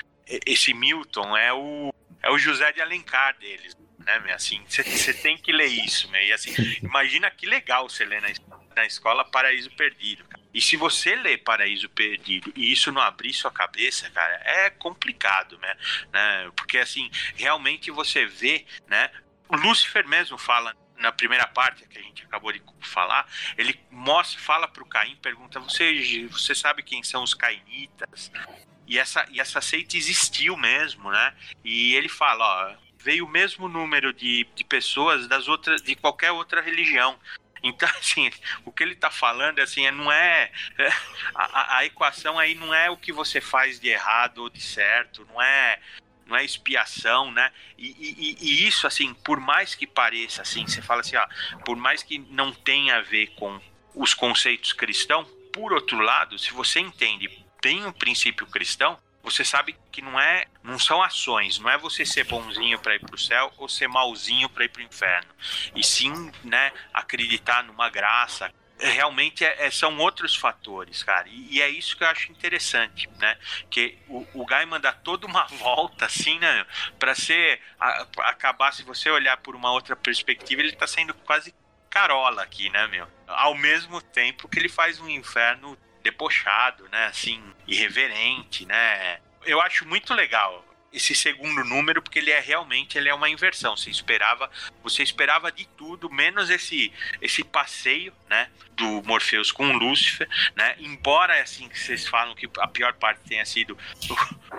esse 0.46 0.72
Milton 0.72 1.36
é 1.36 1.52
o 1.52 1.92
é 2.22 2.30
o 2.30 2.38
José 2.38 2.70
de 2.72 2.80
Alencar 2.82 3.36
deles, 3.38 3.74
né, 3.98 4.32
assim, 4.34 4.62
você 4.68 5.14
tem 5.14 5.38
que 5.38 5.52
ler 5.52 5.66
isso, 5.66 6.08
né? 6.10 6.26
E 6.26 6.32
assim, 6.32 6.52
imagina 6.82 7.30
que 7.30 7.46
legal 7.46 7.88
você 7.88 8.04
ler 8.04 8.20
na, 8.20 8.28
na 8.76 8.86
escola 8.86 9.24
Paraíso 9.24 9.70
Perdido, 9.70 10.24
cara. 10.24 10.40
E 10.52 10.60
se 10.60 10.76
você 10.76 11.14
ler 11.14 11.38
Paraíso 11.38 11.88
Perdido 11.88 12.52
e 12.56 12.72
isso 12.72 12.90
não 12.90 13.00
abrir 13.00 13.32
sua 13.32 13.50
cabeça, 13.50 14.10
cara, 14.10 14.34
é 14.44 14.70
complicado, 14.70 15.58
né? 15.58 15.76
né? 16.12 16.50
Porque 16.56 16.78
assim, 16.78 17.10
realmente 17.36 17.90
você 17.90 18.26
vê, 18.26 18.66
né? 18.88 19.10
O 19.50 19.56
Lúcifer 19.56 20.06
mesmo 20.06 20.38
fala 20.38 20.74
na 20.96 21.10
primeira 21.10 21.46
parte 21.46 21.86
que 21.88 21.98
a 21.98 22.02
gente 22.02 22.24
acabou 22.24 22.52
de 22.52 22.62
falar, 22.80 23.26
ele 23.56 23.78
mostra, 23.90 24.38
fala 24.38 24.68
para 24.68 24.82
o 24.82 24.86
Caim, 24.86 25.16
pergunta: 25.16 25.58
você, 25.58 26.28
você 26.30 26.54
sabe 26.54 26.82
quem 26.82 27.02
são 27.02 27.22
os 27.22 27.34
cainitas? 27.34 28.30
E 28.86 28.98
essa, 28.98 29.26
e 29.30 29.40
essa 29.40 29.60
seita 29.60 29.96
existiu 29.96 30.56
mesmo, 30.56 31.10
né? 31.10 31.34
E 31.64 31.94
ele 31.94 32.08
fala: 32.08 32.44
ó, 32.44 32.76
veio 32.98 33.24
o 33.24 33.28
mesmo 33.28 33.68
número 33.68 34.12
de, 34.12 34.46
de 34.54 34.64
pessoas 34.64 35.26
das 35.26 35.48
outras, 35.48 35.82
de 35.82 35.94
qualquer 35.96 36.30
outra 36.30 36.60
religião. 36.60 37.18
Então, 37.62 37.88
assim, 37.98 38.30
o 38.64 38.72
que 38.72 38.82
ele 38.82 38.92
está 38.92 39.10
falando, 39.10 39.58
assim, 39.58 39.86
é, 39.86 39.90
não 39.90 40.12
é, 40.12 40.50
é 40.78 40.88
a, 41.34 41.78
a, 41.78 41.84
equação 41.84 42.38
aí 42.38 42.54
não 42.54 42.72
é 42.74 42.90
o 42.90 42.96
que 42.96 43.12
você 43.12 43.40
faz 43.40 43.80
de 43.80 43.88
errado 43.88 44.38
ou 44.38 44.50
de 44.50 44.60
certo, 44.60 45.26
não 45.26 45.40
é, 45.40 45.80
não 46.30 46.36
é 46.36 46.44
expiação, 46.44 47.30
né? 47.32 47.52
E, 47.76 47.88
e, 47.88 48.36
e 48.40 48.66
isso, 48.66 48.86
assim, 48.86 49.12
por 49.12 49.40
mais 49.40 49.74
que 49.74 49.86
pareça, 49.86 50.42
assim, 50.42 50.66
você 50.66 50.80
fala 50.80 51.00
assim, 51.00 51.16
ó, 51.16 51.26
por 51.64 51.76
mais 51.76 52.02
que 52.02 52.18
não 52.30 52.52
tenha 52.52 52.96
a 52.96 53.02
ver 53.02 53.34
com 53.34 53.60
os 53.94 54.14
conceitos 54.14 54.72
cristãos, 54.72 55.26
por 55.52 55.72
outro 55.72 55.98
lado, 55.98 56.38
se 56.38 56.52
você 56.52 56.78
entende 56.78 57.28
bem 57.60 57.84
o 57.84 57.92
princípio 57.92 58.46
cristão, 58.46 58.96
você 59.22 59.44
sabe 59.44 59.76
que 59.92 60.00
não 60.00 60.18
é, 60.18 60.46
não 60.62 60.78
são 60.78 61.02
ações, 61.02 61.58
não 61.58 61.68
é 61.68 61.76
você 61.76 62.06
ser 62.06 62.24
bonzinho 62.24 62.78
para 62.78 62.94
ir 62.94 63.00
para 63.00 63.14
o 63.14 63.18
céu 63.18 63.52
ou 63.58 63.68
ser 63.68 63.88
malzinho 63.88 64.48
para 64.48 64.64
ir 64.64 64.68
para 64.68 64.80
o 64.80 64.84
inferno, 64.84 65.28
e 65.74 65.84
sim, 65.84 66.32
né, 66.42 66.72
acreditar 66.94 67.64
numa 67.64 67.90
graça. 67.90 68.52
Realmente 68.80 69.44
é, 69.44 69.66
é, 69.66 69.70
são 69.70 69.96
outros 69.98 70.34
fatores, 70.34 71.02
cara, 71.02 71.28
e, 71.28 71.56
e, 71.56 71.62
é 71.62 71.68
isso 71.68 71.96
que 71.96 72.02
eu 72.02 72.08
acho 72.08 72.32
interessante, 72.32 73.08
né? 73.18 73.38
Que 73.68 73.98
o, 74.08 74.26
o 74.34 74.46
Gaiman 74.46 74.80
dá 74.80 74.92
toda 74.92 75.26
uma 75.26 75.44
volta, 75.58 76.06
assim, 76.06 76.38
né? 76.38 76.66
Para 76.98 77.14
ser 77.14 77.60
a, 77.78 78.06
acabar, 78.20 78.72
se 78.72 78.82
você 78.82 79.10
olhar 79.10 79.36
por 79.38 79.54
uma 79.54 79.70
outra 79.70 79.94
perspectiva, 79.94 80.62
ele 80.62 80.70
está 80.70 80.86
sendo 80.86 81.12
quase 81.12 81.54
carola 81.90 82.42
aqui, 82.42 82.70
né, 82.70 82.86
meu? 82.86 83.06
Ao 83.26 83.54
mesmo 83.54 84.00
tempo 84.00 84.48
que 84.48 84.58
ele 84.58 84.68
faz 84.68 84.98
um 85.00 85.08
inferno 85.08 85.76
debochado, 86.02 86.88
né? 86.88 87.06
Assim, 87.06 87.42
irreverente, 87.66 88.64
né? 88.64 89.20
Eu 89.44 89.60
acho 89.60 89.86
muito 89.86 90.14
legal 90.14 90.64
esse 90.92 91.14
segundo 91.14 91.64
número 91.64 92.02
porque 92.02 92.18
ele 92.18 92.30
é 92.30 92.40
realmente 92.40 92.98
ele 92.98 93.08
é 93.08 93.14
uma 93.14 93.28
inversão. 93.28 93.76
Você 93.76 93.90
esperava, 93.90 94.50
você 94.82 95.02
esperava 95.02 95.50
de 95.50 95.66
tudo 95.76 96.10
menos 96.10 96.50
esse 96.50 96.92
esse 97.20 97.44
passeio, 97.44 98.12
né, 98.28 98.50
do 98.72 99.02
Morpheus 99.02 99.52
com 99.52 99.72
Lúcifer, 99.72 100.28
né? 100.56 100.76
Embora 100.78 101.40
assim 101.42 101.68
que 101.68 101.78
vocês 101.78 102.06
falam 102.08 102.34
que 102.34 102.48
a 102.58 102.66
pior 102.66 102.94
parte 102.94 103.20
tenha 103.28 103.44
sido 103.44 103.76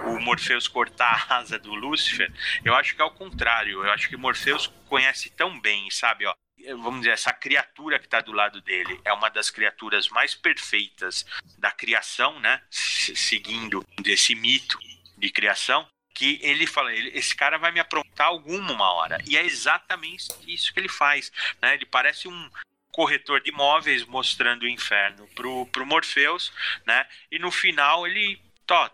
o, 0.06 0.10
o 0.12 0.22
Morpheus 0.22 0.67
cortar 0.67 1.26
a 1.30 1.38
asa 1.38 1.58
do 1.58 1.74
Lúcifer, 1.74 2.32
eu 2.63 2.76
acho 2.76 2.96
que 2.96 3.02
é 3.02 3.06
o 3.06 3.12
contrário. 3.12 3.84
Eu 3.84 3.91
acho 3.91 4.10
que 4.10 4.17
Morpheus 4.17 4.67
conhece 4.88 5.30
tão 5.30 5.60
bem, 5.60 5.89
sabe, 5.89 6.26
ó, 6.26 6.36
vamos 6.70 7.02
dizer, 7.02 7.12
essa 7.12 7.34
criatura 7.34 7.98
que 8.00 8.06
está 8.06 8.22
do 8.22 8.32
lado 8.32 8.62
dele 8.62 9.00
é 9.04 9.12
uma 9.13 9.30
das 9.30 9.50
criaturas 9.50 10.10
mais 10.10 10.36
perfeitas 10.36 11.26
da 11.58 11.72
criação, 11.72 12.39
né? 12.39 12.62
Seguindo 12.70 13.86
esse 14.06 14.36
mito 14.36 14.78
de 15.17 15.30
criação, 15.30 15.88
que 16.13 16.39
ele 16.41 16.67
fala, 16.67 16.93
ele, 16.93 17.10
esse 17.17 17.36
cara 17.36 17.58
vai 17.58 17.71
me 17.71 17.80
aprontar 17.80 18.28
alguma 18.28 18.91
hora. 18.93 19.17
E 19.28 19.38
é 19.38 19.45
exatamente 19.45 20.30
isso 20.47 20.74
que 20.74 20.80
ele 20.80 20.89
faz, 20.89 21.32
né? 21.62 21.74
Ele 21.74 21.86
parece 21.86 22.28
um 22.28 22.50
corretor 22.91 23.41
de 23.41 23.50
imóveis 23.50 24.06
mostrando 24.06 24.63
o 24.63 24.69
inferno 24.69 25.28
pro, 25.36 25.65
pro 25.67 25.86
Morpheus, 25.86 26.52
né? 26.86 27.06
E 27.32 27.39
no 27.39 27.52
final 27.52 28.06
ele 28.06 28.39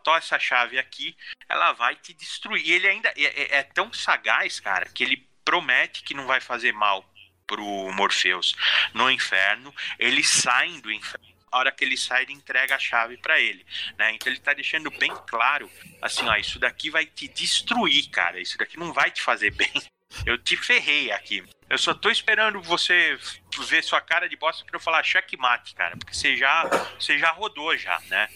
tó 0.04 0.16
essa 0.16 0.40
chave 0.40 0.80
aqui, 0.80 1.16
ela 1.48 1.72
vai 1.74 1.96
te 1.96 2.14
destruir. 2.14 2.66
E 2.66 2.74
ele 2.74 2.88
ainda 2.88 3.10
é, 3.16 3.24
é, 3.24 3.58
é 3.60 3.64
tão 3.64 3.94
sagaz, 3.94 4.60
cara, 4.60 4.88
que 4.88 5.04
ele 5.04 5.28
promete 5.46 6.04
que 6.04 6.14
não 6.14 6.26
vai 6.26 6.42
fazer 6.42 6.74
mal 6.74 7.08
pro 7.46 7.92
Morpheus 7.94 8.54
no 8.94 9.10
inferno, 9.10 9.74
eles 9.98 10.28
saem 10.28 10.80
do 10.82 10.92
inferno. 10.92 11.37
Hora 11.58 11.72
que 11.72 11.84
ele 11.84 11.98
sai, 11.98 12.24
ele 12.24 12.34
entrega 12.34 12.76
a 12.76 12.80
chave 12.80 13.18
para 13.18 13.40
ele, 13.40 13.66
né? 13.98 14.12
Então 14.14 14.32
ele 14.32 14.40
tá 14.40 14.54
deixando 14.54 14.90
bem 14.92 15.14
claro, 15.28 15.70
assim, 16.02 16.28
ó, 16.28 16.36
isso 16.36 16.60
daqui 16.60 16.90
vai 16.90 17.06
te 17.06 17.28
destruir, 17.28 18.10
cara. 18.10 18.40
Isso 18.40 18.58
daqui 18.58 18.78
não 18.78 18.94
vai 18.94 19.12
te 19.12 19.22
fazer 19.22 19.52
bem. 19.52 19.72
Eu 20.26 20.38
te 20.38 20.56
ferrei 20.56 21.12
aqui. 21.12 21.44
Eu 21.70 21.78
só 21.78 21.94
tô 21.94 22.10
esperando 22.10 22.62
você 22.62 23.20
ver 23.68 23.84
sua 23.84 24.00
cara 24.00 24.30
de 24.30 24.38
bosta 24.38 24.64
pra 24.64 24.78
eu 24.78 24.80
falar 24.80 25.04
checkmate, 25.04 25.76
cara. 25.76 25.98
Porque 25.98 26.14
você 26.14 26.38
já, 26.38 26.64
você 26.98 27.18
já 27.18 27.32
rodou 27.32 27.76
já, 27.78 28.00
né? 28.08 28.30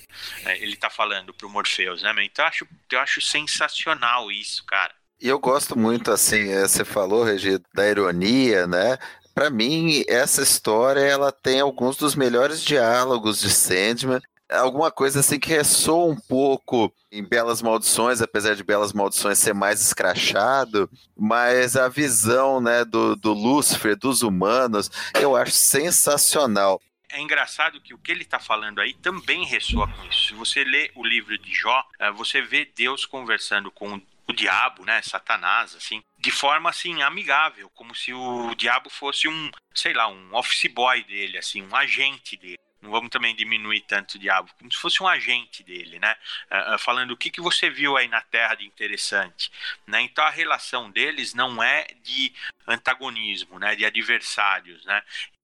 É, 0.46 0.58
ele 0.58 0.76
tá 0.76 0.90
falando 0.90 1.34
pro 1.34 1.50
Morpheus, 1.50 2.04
né? 2.04 2.14
Então 2.20 2.44
eu 2.44 2.50
acho, 2.50 2.68
eu 2.92 3.00
acho 3.00 3.22
sensacional 3.22 4.30
isso, 4.30 4.66
cara. 4.66 4.94
E 5.22 5.28
eu 5.28 5.40
gosto 5.40 5.78
muito, 5.78 6.12
assim, 6.12 6.52
é, 6.52 6.62
você 6.62 6.84
falou, 6.84 7.24
Regi, 7.24 7.62
da 7.76 7.88
ironia, 7.88 8.66
né? 8.66 8.98
Para 9.34 9.50
mim, 9.50 10.04
essa 10.08 10.42
história 10.42 11.00
ela 11.00 11.32
tem 11.32 11.60
alguns 11.60 11.98
dos 11.98 12.16
melhores 12.16 12.62
diálogos 12.62 13.40
de 13.40 13.50
Sandman 13.50 14.22
alguma 14.52 14.92
coisa 14.92 15.22
assim 15.22 15.40
que 15.40 15.50
ressoa 15.50 16.12
um 16.12 16.16
pouco 16.16 16.94
em 17.12 17.24
Belas 17.24 17.62
Maldições, 17.62 18.22
apesar 18.22 18.56
de 18.56 18.64
Belas 18.64 18.94
Maldições 18.94 19.40
ser 19.40 19.54
mais 19.54 19.82
escrachado, 19.82 20.90
mas 21.16 21.76
a 21.76 21.88
visão 21.88 22.60
né, 22.60 22.84
do, 22.86 23.16
do 23.16 23.34
Lúcifer, 23.34 23.96
dos 23.96 24.22
humanos, 24.22 24.90
eu 25.20 25.36
acho 25.36 25.52
sensacional. 25.52 26.82
É 27.10 27.20
engraçado 27.20 27.82
que 27.82 27.94
o 27.94 27.98
que 27.98 28.12
ele 28.12 28.22
está 28.22 28.40
falando 28.40 28.80
aí 28.80 28.94
também 28.94 29.46
ressoa 29.46 29.86
com 29.86 30.06
isso. 30.06 30.28
Se 30.28 30.34
você 30.34 30.64
lê 30.64 30.92
o 30.96 31.06
livro 31.06 31.38
de 31.38 31.54
Jó, 31.54 31.84
eh, 32.00 32.12
você 32.12 32.42
vê 32.42 32.66
Deus 32.74 33.06
conversando 33.06 33.70
com 33.70 34.02
o 34.32 34.36
diabo, 34.36 34.84
né, 34.86 35.02
Satanás, 35.02 35.76
assim, 35.76 36.02
de 36.18 36.32
forma 36.32 36.70
assim 36.70 37.02
amigável, 37.02 37.70
como 37.72 37.94
se 37.94 38.14
o 38.14 38.56
diabo 38.56 38.90
fosse 38.90 39.28
um, 39.28 39.52
sei 39.76 39.94
lá, 39.94 40.08
um 40.08 40.36
office 40.36 40.72
boy 40.72 41.04
dele, 41.04 41.38
assim, 41.38 41.62
um 41.62 41.76
agente 41.76 42.36
dele 42.36 42.58
não 42.82 42.90
vamos 42.90 43.12
também 43.12 43.36
diminuir 43.36 43.82
tanto 43.82 44.16
o 44.16 44.20
diabo, 44.20 44.50
como 44.58 44.72
se 44.72 44.80
fosse 44.80 45.04
um 45.04 45.08
agente 45.08 45.62
dele, 45.62 46.00
né? 46.00 46.16
Uh, 46.50 46.80
falando 46.80 47.12
o 47.12 47.18
que, 47.18 47.30
que 47.30 47.40
você 47.40 47.70
viu 47.70 47.96
aí 47.96 48.08
na 48.08 48.22
Terra 48.22 48.56
de 48.56 48.66
interessante. 48.66 49.52
Né? 49.86 50.02
Então 50.02 50.26
a 50.26 50.32
relação 50.32 50.90
deles 50.90 51.36
não 51.36 51.62
é 51.62 51.86
de 52.02 52.34
antagonismo, 52.68 53.60
né? 53.60 53.76
de 53.76 53.86
adversários. 53.86 54.84
Né? 54.84 55.04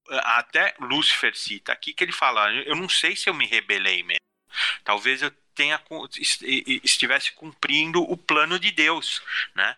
Uh, 0.10 0.20
até 0.24 0.74
Lúcifer 0.80 1.36
cita 1.36 1.72
aqui 1.72 1.94
que 1.94 2.04
ele 2.04 2.12
fala: 2.12 2.52
eu 2.52 2.76
não 2.76 2.90
sei 2.90 3.16
se 3.16 3.30
eu 3.30 3.36
me 3.36 3.46
rebelei 3.46 4.02
mesmo. 4.02 4.18
Talvez 4.84 5.22
eu 5.22 5.32
tenha 5.58 5.82
estivesse 6.84 7.32
cumprindo 7.32 8.00
o 8.04 8.16
plano 8.16 8.60
de 8.60 8.70
Deus, 8.70 9.24
né? 9.56 9.76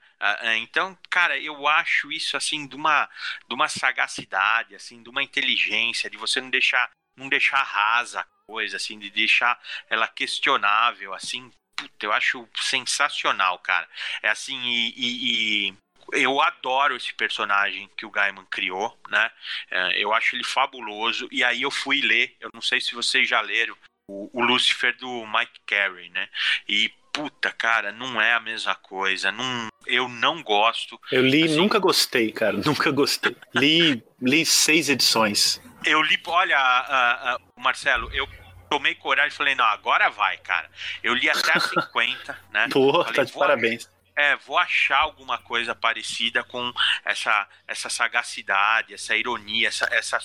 Então, 0.57 0.95
cara, 1.09 1.39
eu 1.39 1.65
acho 1.67 2.11
isso 2.11 2.35
assim 2.35 2.67
de 2.67 2.75
uma 2.75 3.09
de 3.47 3.55
uma 3.55 3.69
sagacidade, 3.69 4.75
assim, 4.75 5.01
de 5.01 5.09
uma 5.09 5.23
inteligência, 5.23 6.09
de 6.09 6.17
você 6.17 6.41
não 6.41 6.49
deixar 6.49 6.91
não 7.15 7.29
deixar 7.29 7.63
rasa 7.63 8.19
a 8.21 8.27
coisa, 8.45 8.75
assim, 8.75 8.99
de 8.99 9.09
deixar 9.09 9.57
ela 9.89 10.07
questionável, 10.07 11.13
assim. 11.13 11.49
Puta, 11.77 12.05
eu 12.05 12.11
acho 12.11 12.47
sensacional, 12.55 13.57
cara. 13.59 13.87
É 14.21 14.29
assim, 14.29 14.59
e, 14.67 14.93
e, 14.97 15.69
e 15.69 15.77
eu 16.11 16.41
adoro 16.41 16.97
esse 16.97 17.13
personagem 17.13 17.89
que 17.95 18.05
o 18.05 18.11
Gaiman 18.11 18.45
criou, 18.45 18.99
né? 19.09 19.31
É, 19.71 20.03
eu 20.03 20.13
acho 20.13 20.35
ele 20.35 20.43
fabuloso. 20.43 21.29
E 21.31 21.41
aí 21.41 21.61
eu 21.61 21.71
fui 21.71 22.01
ler, 22.01 22.35
eu 22.41 22.49
não 22.53 22.61
sei 22.61 22.81
se 22.81 22.93
vocês 22.93 23.29
já 23.29 23.39
leram, 23.39 23.77
o, 24.09 24.29
o 24.33 24.41
Lucifer 24.43 24.95
do 24.97 25.25
Mike 25.27 25.61
Carey, 25.67 26.09
né? 26.09 26.27
E 26.67 26.91
puta, 27.13 27.51
cara, 27.51 27.91
não 27.91 28.19
é 28.19 28.33
a 28.33 28.39
mesma 28.39 28.75
coisa. 28.75 29.31
Não, 29.31 29.67
eu 29.85 30.07
não 30.07 30.41
gosto. 30.41 30.99
Eu 31.11 31.25
li, 31.25 31.43
assim, 31.43 31.55
nunca 31.57 31.77
gostei, 31.79 32.31
cara, 32.31 32.57
nunca 32.65 32.91
gostei. 32.91 33.35
li, 33.53 34.03
li 34.21 34.45
seis 34.45 34.89
edições. 34.89 35.61
Eu 35.85 36.01
li, 36.01 36.19
olha, 36.25 37.37
Marcelo, 37.55 38.09
eu 38.13 38.27
tomei 38.69 38.95
coragem 38.95 39.31
e 39.33 39.37
falei, 39.37 39.55
não, 39.55 39.65
agora 39.65 40.09
vai, 40.09 40.37
cara. 40.37 40.69
Eu 41.03 41.13
li 41.13 41.29
até 41.29 41.57
a 41.57 41.59
50, 41.61 42.39
né? 42.51 42.67
Pô, 42.71 43.03
falei, 43.03 43.13
tá 43.13 43.23
de 43.23 43.33
parabéns. 43.33 43.89
É, 44.19 44.35
vou 44.35 44.57
achar 44.57 44.99
alguma 44.99 45.37
coisa 45.37 45.73
parecida 45.73 46.43
com 46.43 46.73
essa, 47.05 47.47
essa 47.65 47.89
sagacidade, 47.89 48.93
essa 48.93 49.15
ironia, 49.15 49.69
essa, 49.69 49.87
essa, 49.93 50.19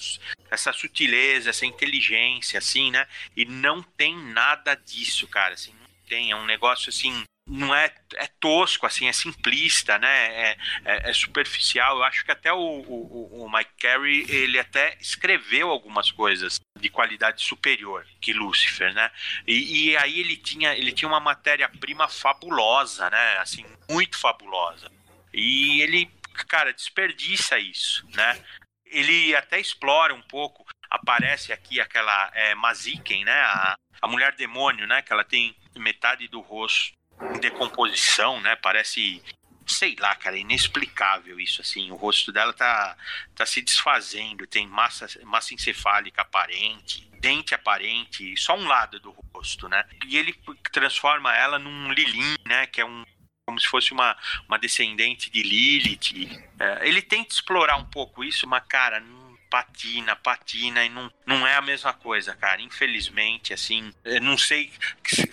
essa 0.51 0.73
sutileza, 0.73 1.51
essa 1.51 1.65
inteligência, 1.65 2.59
assim, 2.59 2.91
né? 2.91 3.07
E 3.37 3.45
não 3.45 3.81
tem 3.81 4.17
nada 4.17 4.75
disso, 4.75 5.29
cara, 5.29 5.55
assim, 5.55 5.73
não 5.81 6.09
tem. 6.09 6.33
É 6.33 6.37
um 6.37 6.45
negócio, 6.45 6.89
assim, 6.89 7.23
não 7.47 7.75
é, 7.75 7.95
é 8.15 8.27
tosco, 8.41 8.87
assim, 8.87 9.07
é 9.07 9.13
simplista, 9.13 9.99
né? 9.99 10.09
É, 10.09 10.57
é, 10.85 11.11
é 11.11 11.13
superficial. 11.13 11.99
Eu 11.99 12.05
acho 12.05 12.25
que 12.25 12.31
até 12.31 12.53
o, 12.53 12.59
o, 12.59 13.45
o, 13.45 13.53
Mike 13.53 13.73
Carey, 13.79 14.25
ele 14.29 14.59
até 14.59 14.97
escreveu 15.01 15.71
algumas 15.71 16.11
coisas 16.11 16.59
de 16.79 16.89
qualidade 16.89 17.43
superior 17.43 18.07
que 18.21 18.33
Lucifer, 18.33 18.95
né? 18.95 19.11
E, 19.47 19.91
e 19.91 19.97
aí 19.97 20.21
ele 20.21 20.37
tinha, 20.37 20.75
ele 20.75 20.93
tinha 20.93 21.09
uma 21.09 21.21
matéria-prima 21.21 22.09
fabulosa, 22.09 23.11
né? 23.11 23.39
Assim, 23.39 23.65
muito 23.91 24.19
fabulosa. 24.19 24.91
E 25.33 25.83
ele, 25.83 26.11
cara, 26.49 26.73
desperdiça 26.73 27.59
isso, 27.59 28.07
né? 28.15 28.43
Ele 28.87 29.37
até 29.37 29.61
explora 29.61 30.15
um 30.15 30.23
pouco, 30.23 30.65
aparece 30.89 31.53
aqui 31.53 31.79
aquela 31.79 32.31
é, 32.33 32.55
Maziken, 32.55 33.25
né? 33.25 33.39
A, 33.39 33.75
a 34.01 34.09
mulher 34.09 34.35
demônio, 34.35 34.87
né? 34.87 35.03
Que 35.03 35.13
ela 35.13 35.25
tem 35.25 35.55
metade 35.77 36.27
do 36.29 36.41
rosto 36.41 36.95
decomposição, 37.40 38.40
né? 38.40 38.57
Parece, 38.57 39.22
sei 39.66 39.96
lá, 39.98 40.14
cara, 40.14 40.37
inexplicável 40.37 41.38
isso 41.40 41.61
assim. 41.61 41.90
O 41.90 41.96
rosto 41.96 42.33
dela 42.33 42.53
tá, 42.53 42.96
tá 43.35 43.46
se 43.46 43.61
desfazendo, 43.62 44.46
tem 44.46 44.66
massa, 44.66 45.07
massa 45.24 45.55
encefálica 45.55 46.22
aparente, 46.22 47.09
dente 47.20 47.55
aparente, 47.55 48.37
só 48.37 48.57
um 48.57 48.66
lado 48.66 49.00
do 49.00 49.11
rosto, 49.35 49.68
né? 49.68 49.85
E 50.07 50.16
ele 50.16 50.35
transforma 50.72 51.35
ela 51.35 51.59
num 51.59 51.92
Lilin, 51.92 52.37
né? 52.46 52.66
Que 52.66 52.81
é 52.81 52.85
um 52.85 53.05
como 53.46 53.61
se 53.61 53.68
fosse 53.68 53.92
uma, 53.92 54.16
uma 54.48 54.59
descendente 54.59 55.31
de 55.31 55.42
Lilith. 55.42 56.42
É, 56.59 56.88
ele 56.88 57.03
tenta 57.03 57.35
explorar 57.35 57.77
um 57.77 57.85
pouco 57.85 58.24
isso, 58.24 58.48
mas, 58.48 58.64
cara, 58.66 59.00
não 59.00 59.24
patina, 59.55 60.17
patina 60.17 60.85
e 60.85 60.88
não, 60.88 61.09
não 61.25 61.47
é 61.47 61.55
a 61.55 61.62
mesma 61.62 61.93
coisa, 61.93 62.35
cara. 62.35 62.61
Infelizmente, 62.61 63.55
assim, 63.55 63.95
não 64.21 64.37
sei, 64.37 64.73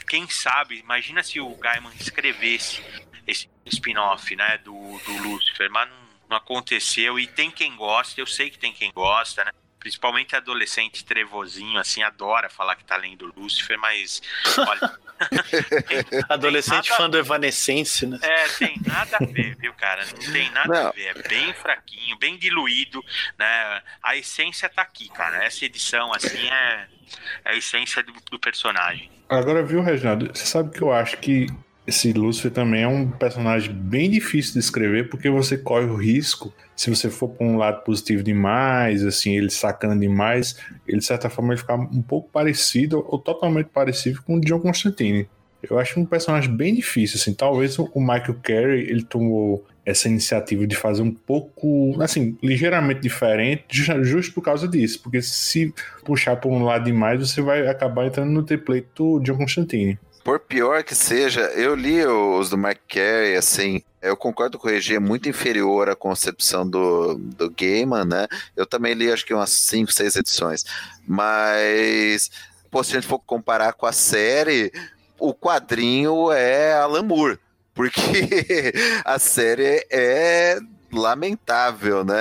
quem 0.08 0.30
sabe, 0.30 0.78
imagina 0.78 1.24
se 1.24 1.40
o 1.40 1.56
Gaiman 1.56 1.92
escrevesse 2.00 2.84
esse 3.26 3.50
spin-off, 3.66 4.36
né, 4.36 4.60
do, 4.60 5.00
do 5.00 5.18
Lucifer, 5.24 5.72
mas 5.72 5.90
não, 5.90 5.98
não 6.30 6.38
aconteceu 6.38 7.18
e 7.20 7.26
tem 7.26 7.50
quem 7.50 7.76
gosta, 7.76 8.22
eu 8.22 8.28
sei 8.28 8.52
que 8.52 8.60
tem 8.60 8.72
quem 8.72 8.92
gosta, 8.92 9.44
né? 9.44 9.52
Principalmente 9.82 10.36
adolescente 10.36 11.04
trevozinho, 11.04 11.80
assim, 11.80 12.04
adora 12.04 12.52
falar 12.52 12.76
que 12.76 12.86
tá 12.86 12.96
lendo 12.96 13.34
Lúcifer, 13.36 13.80
mas 13.80 14.22
olha. 14.60 14.92
tem, 15.88 16.22
adolescente 16.30 16.88
tem 16.88 16.98
fã 16.98 17.10
do 17.10 17.18
Evanescence, 17.18 18.06
né? 18.06 18.20
É, 18.22 18.48
tem 18.50 18.80
nada 18.86 19.18
a 19.18 19.26
ver, 19.26 19.56
viu, 19.56 19.74
cara? 19.74 20.06
Não 20.06 20.32
tem 20.32 20.52
nada 20.52 20.68
Não. 20.68 20.88
a 20.90 20.92
ver. 20.92 21.18
É 21.18 21.28
bem 21.28 21.52
fraquinho, 21.54 22.16
bem 22.20 22.38
diluído, 22.38 23.04
né? 23.40 23.82
A 24.04 24.16
essência 24.16 24.70
tá 24.70 24.84
aqui, 24.84 25.10
cara. 25.10 25.44
Essa 25.44 25.66
edição, 25.66 26.14
assim, 26.14 26.48
é, 26.48 26.88
é 27.46 27.50
a 27.50 27.56
essência 27.56 28.04
do, 28.04 28.14
do 28.30 28.40
personagem. 28.40 29.10
Agora, 29.28 29.64
viu, 29.64 29.82
Reginaldo? 29.82 30.28
Você 30.28 30.46
sabe 30.46 30.72
que 30.78 30.84
eu 30.84 30.94
acho 30.94 31.18
que 31.18 31.48
esse 31.88 32.14
Lúcifer 32.14 32.52
também 32.52 32.84
é 32.84 32.88
um 32.88 33.10
personagem 33.10 33.74
bem 33.74 34.12
difícil 34.12 34.54
de 34.54 34.60
escrever, 34.60 35.10
porque 35.10 35.28
você 35.28 35.58
corre 35.58 35.86
o 35.86 35.96
risco, 35.96 36.54
se 36.82 36.90
você 36.90 37.12
for 37.12 37.30
para 37.30 37.46
um 37.46 37.58
lado 37.58 37.84
positivo 37.84 38.24
demais, 38.24 39.06
assim, 39.06 39.38
ele 39.38 39.52
sacando 39.52 40.00
demais, 40.00 40.58
ele 40.88 40.98
de 40.98 41.06
certa 41.06 41.30
forma 41.30 41.54
ele 41.54 41.60
ficar 41.62 41.76
um 41.76 42.02
pouco 42.02 42.28
parecido 42.32 43.06
ou 43.08 43.20
totalmente 43.20 43.68
parecido 43.68 44.20
com 44.24 44.38
o 44.38 44.42
John 44.42 44.60
Constantine. 44.60 45.30
Eu 45.62 45.78
acho 45.78 46.00
um 46.00 46.06
personagem 46.08 46.52
bem 46.52 46.74
difícil, 46.74 47.18
assim, 47.18 47.36
talvez 47.36 47.78
o 47.78 47.88
Michael 47.98 48.36
Carey, 48.42 48.90
ele 48.90 49.04
tomou 49.04 49.64
essa 49.86 50.10
iniciativa 50.10 50.66
de 50.66 50.76
fazer 50.76 51.04
um 51.04 51.14
pouco, 51.14 52.02
assim, 52.02 52.36
ligeiramente 52.42 53.02
diferente, 53.02 53.64
justo 54.02 54.34
por 54.34 54.42
causa 54.42 54.68
disso, 54.68 55.04
porque 55.04 55.22
se 55.22 55.72
puxar 56.04 56.38
para 56.38 56.50
um 56.50 56.64
lado 56.64 56.86
demais, 56.86 57.20
você 57.20 57.44
vai 57.44 57.68
acabar 57.68 58.08
entrando 58.08 58.32
no 58.32 58.42
template 58.42 58.88
do 58.96 59.20
John 59.20 59.38
Constantine. 59.38 60.00
Por 60.24 60.40
pior 60.40 60.84
que 60.84 60.96
seja, 60.96 61.42
eu 61.42 61.76
li 61.76 62.04
os 62.04 62.50
do 62.50 62.58
Mark 62.58 62.80
Carey, 62.88 63.36
assim, 63.36 63.84
eu 64.02 64.18
concordo 64.18 64.58
com 64.58 64.68
o 64.68 64.72
Regi, 64.72 64.96
é 64.96 65.00
muito 65.00 65.30
inferior 65.30 65.90
à 65.90 65.96
concepção 65.96 66.68
do, 66.68 67.16
do 67.16 67.50
Gaiman, 67.50 68.06
né? 68.06 68.28
Eu 68.56 68.66
também 68.66 68.94
li 68.94 69.12
acho 69.12 69.26
que 69.26 69.34
umas 69.34 69.52
5, 69.52 69.92
6 69.92 70.16
edições. 70.16 70.66
Mas, 71.08 72.32
pô, 72.70 72.84
se 72.84 72.92
a 72.92 72.94
gente 72.96 73.08
for 73.08 73.20
comparar 73.20 73.74
com 73.74 73.86
a 73.86 73.92
série, 73.92 74.72
o 75.20 75.34
quadrinho 75.34 76.32
é 76.32 76.74
Alan 76.74 77.04
Moore, 77.04 77.40
porque 77.76 78.74
a 79.06 79.20
série 79.20 79.86
é 79.92 80.58
lamentável, 80.92 82.04
né? 82.04 82.16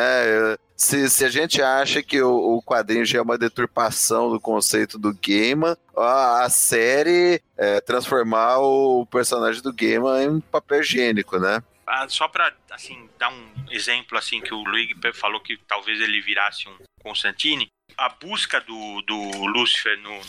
Se, 0.77 1.11
se 1.11 1.25
a 1.25 1.29
gente 1.29 1.61
acha 1.61 2.03
que 2.03 2.23
o, 2.23 2.57
o 2.57 2.63
quadrinho 2.63 3.05
já 3.05 3.19
é 3.19 3.23
uma 3.23 3.37
deturpação 3.37 4.31
do 4.31 4.41
conceito 4.41 4.99
do 4.99 5.15
Gaiman, 5.15 5.77
a, 5.97 6.45
a 6.45 6.49
série 6.49 7.43
é 7.57 7.81
transformar 7.81 8.61
o 8.61 9.05
personagem 9.07 9.61
do 9.61 9.75
Gaiman 9.75 10.25
em 10.25 10.41
papel 10.41 10.81
higiênico, 10.81 11.39
né? 11.39 11.63
Ah, 11.93 12.09
só 12.09 12.29
para 12.29 12.57
assim 12.71 13.11
dar 13.19 13.31
um 13.31 13.67
exemplo 13.69 14.17
assim 14.17 14.41
que 14.41 14.55
o 14.55 14.63
Luigi 14.63 14.95
falou 15.13 15.41
que 15.41 15.57
talvez 15.57 16.01
ele 16.01 16.21
virasse 16.21 16.69
um 16.69 16.79
Constantine, 17.03 17.67
a 17.97 18.09
busca 18.09 18.61
do, 18.61 19.03
do 19.03 19.47
Lucifer 19.47 19.99
no, 19.99 20.21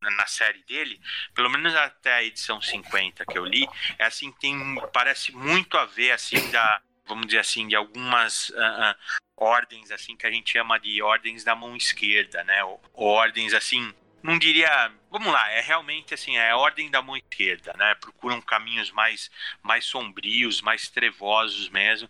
na 0.00 0.26
série 0.26 0.62
dele, 0.64 0.98
pelo 1.34 1.50
menos 1.50 1.74
até 1.74 2.14
a 2.14 2.24
edição 2.24 2.58
50 2.62 3.26
que 3.26 3.36
eu 3.36 3.44
li, 3.44 3.68
é 3.98 4.04
assim 4.04 4.32
tem 4.32 4.56
parece 4.94 5.30
muito 5.32 5.76
a 5.76 5.84
ver 5.84 6.12
assim 6.12 6.50
da 6.50 6.80
vamos 7.06 7.26
dizer 7.26 7.40
assim 7.40 7.68
de 7.68 7.76
algumas 7.76 8.48
uh, 8.48 8.54
uh, 8.54 9.20
ordens 9.36 9.90
assim 9.90 10.16
que 10.16 10.26
a 10.26 10.30
gente 10.30 10.52
chama 10.52 10.80
de 10.80 11.02
ordens 11.02 11.44
da 11.44 11.54
mão 11.54 11.76
esquerda, 11.76 12.42
né? 12.44 12.62
Ordens 12.94 13.52
assim, 13.52 13.92
não 14.22 14.38
diria, 14.38 14.92
vamos 15.10 15.32
lá, 15.32 15.50
é 15.50 15.60
realmente 15.60 16.14
assim, 16.14 16.36
é 16.36 16.54
ordem 16.54 16.90
da 16.90 17.02
mão 17.02 17.16
esquerda, 17.16 17.72
né? 17.76 17.94
Procuram 17.94 18.40
caminhos 18.40 18.90
mais 18.90 19.30
mais 19.62 19.84
sombrios, 19.84 20.60
mais 20.60 20.88
trevosos 20.88 21.68
mesmo, 21.68 22.08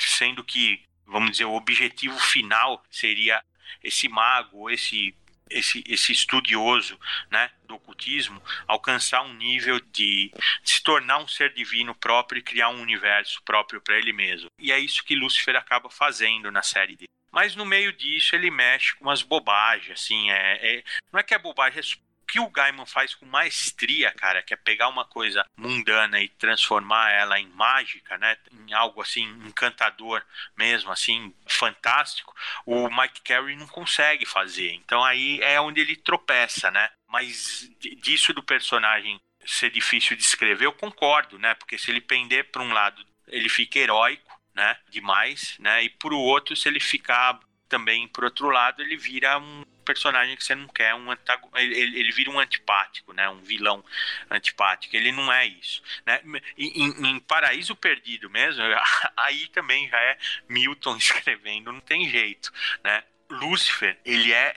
sendo 0.00 0.44
que, 0.44 0.82
vamos 1.06 1.32
dizer, 1.32 1.44
o 1.44 1.54
objetivo 1.54 2.18
final 2.18 2.82
seria 2.90 3.42
esse 3.82 4.08
mago, 4.08 4.70
esse 4.70 5.14
esse, 5.50 5.82
esse 5.86 6.12
estudioso 6.12 6.98
né, 7.28 7.50
do 7.64 7.74
ocultismo 7.74 8.40
alcançar 8.68 9.22
um 9.22 9.34
nível 9.34 9.80
de, 9.80 10.30
de 10.62 10.70
se 10.70 10.82
tornar 10.82 11.18
um 11.18 11.26
ser 11.26 11.52
divino 11.52 11.94
próprio 11.94 12.38
e 12.38 12.42
criar 12.42 12.68
um 12.68 12.80
universo 12.80 13.42
próprio 13.42 13.80
para 13.80 13.98
ele 13.98 14.12
mesmo. 14.12 14.48
E 14.58 14.70
é 14.70 14.78
isso 14.78 15.04
que 15.04 15.16
Lúcifer 15.16 15.56
acaba 15.56 15.90
fazendo 15.90 16.50
na 16.52 16.62
série 16.62 16.94
dele. 16.94 17.08
Mas 17.30 17.54
no 17.54 17.64
meio 17.64 17.92
disso 17.92 18.34
ele 18.34 18.50
mexe 18.50 18.94
com 18.96 19.04
umas 19.04 19.22
bobagens, 19.22 20.00
assim, 20.00 20.30
é, 20.30 20.78
é 20.78 20.84
não 21.12 21.20
é 21.20 21.22
que 21.22 21.34
é 21.34 21.38
bobagem, 21.38 21.80
é 21.80 22.10
que 22.30 22.38
o 22.38 22.48
Gaiman 22.48 22.86
faz 22.86 23.12
com 23.12 23.26
maestria, 23.26 24.12
cara, 24.12 24.40
que 24.40 24.54
é 24.54 24.56
pegar 24.56 24.86
uma 24.86 25.04
coisa 25.04 25.44
mundana 25.56 26.20
e 26.20 26.28
transformar 26.28 27.10
ela 27.10 27.40
em 27.40 27.48
mágica, 27.48 28.16
né? 28.18 28.36
Em 28.52 28.72
algo 28.72 29.02
assim 29.02 29.24
encantador 29.44 30.22
mesmo, 30.56 30.92
assim, 30.92 31.34
fantástico, 31.48 32.32
o 32.64 32.88
Mike 32.88 33.22
Carey 33.22 33.56
não 33.56 33.66
consegue 33.66 34.24
fazer. 34.24 34.72
Então 34.74 35.04
aí 35.04 35.40
é 35.42 35.60
onde 35.60 35.80
ele 35.80 35.96
tropeça, 35.96 36.70
né? 36.70 36.88
Mas 37.08 37.68
disso 38.00 38.32
do 38.32 38.42
personagem 38.42 39.20
ser 39.44 39.70
difícil 39.70 40.16
de 40.16 40.22
escrever, 40.22 40.66
eu 40.66 40.72
concordo, 40.72 41.36
né? 41.36 41.54
Porque 41.54 41.76
se 41.76 41.90
ele 41.90 42.00
pender 42.00 42.52
para 42.52 42.62
um 42.62 42.72
lado, 42.72 43.04
ele 43.26 43.48
fica 43.48 43.80
heróico, 43.80 44.29
né? 44.60 44.76
Demais, 44.90 45.56
né? 45.58 45.82
E 45.84 45.88
por 45.88 46.12
outro, 46.12 46.54
se 46.54 46.68
ele 46.68 46.78
ficar 46.78 47.40
também, 47.66 48.06
por 48.08 48.24
outro 48.24 48.50
lado, 48.50 48.82
ele 48.82 48.94
vira 48.94 49.38
um 49.38 49.64
personagem 49.86 50.36
que 50.36 50.44
você 50.44 50.54
não 50.54 50.68
quer, 50.68 50.94
um 50.94 51.10
antagon... 51.10 51.50
ele, 51.56 51.98
ele 51.98 52.12
vira 52.12 52.30
um 52.30 52.38
antipático, 52.38 53.14
né? 53.14 53.26
Um 53.30 53.40
vilão 53.40 53.82
antipático. 54.30 54.94
Ele 54.94 55.12
não 55.12 55.32
é 55.32 55.46
isso. 55.46 55.82
Né? 56.04 56.20
Em, 56.58 57.06
em 57.06 57.20
Paraíso 57.20 57.74
Perdido 57.74 58.28
mesmo, 58.28 58.62
aí 59.16 59.48
também 59.48 59.88
já 59.88 59.98
é 59.98 60.18
Milton 60.46 60.96
escrevendo, 60.98 61.72
não 61.72 61.80
tem 61.80 62.06
jeito, 62.10 62.52
né? 62.84 63.02
Lúcifer, 63.30 63.96
ele 64.04 64.32
é, 64.32 64.54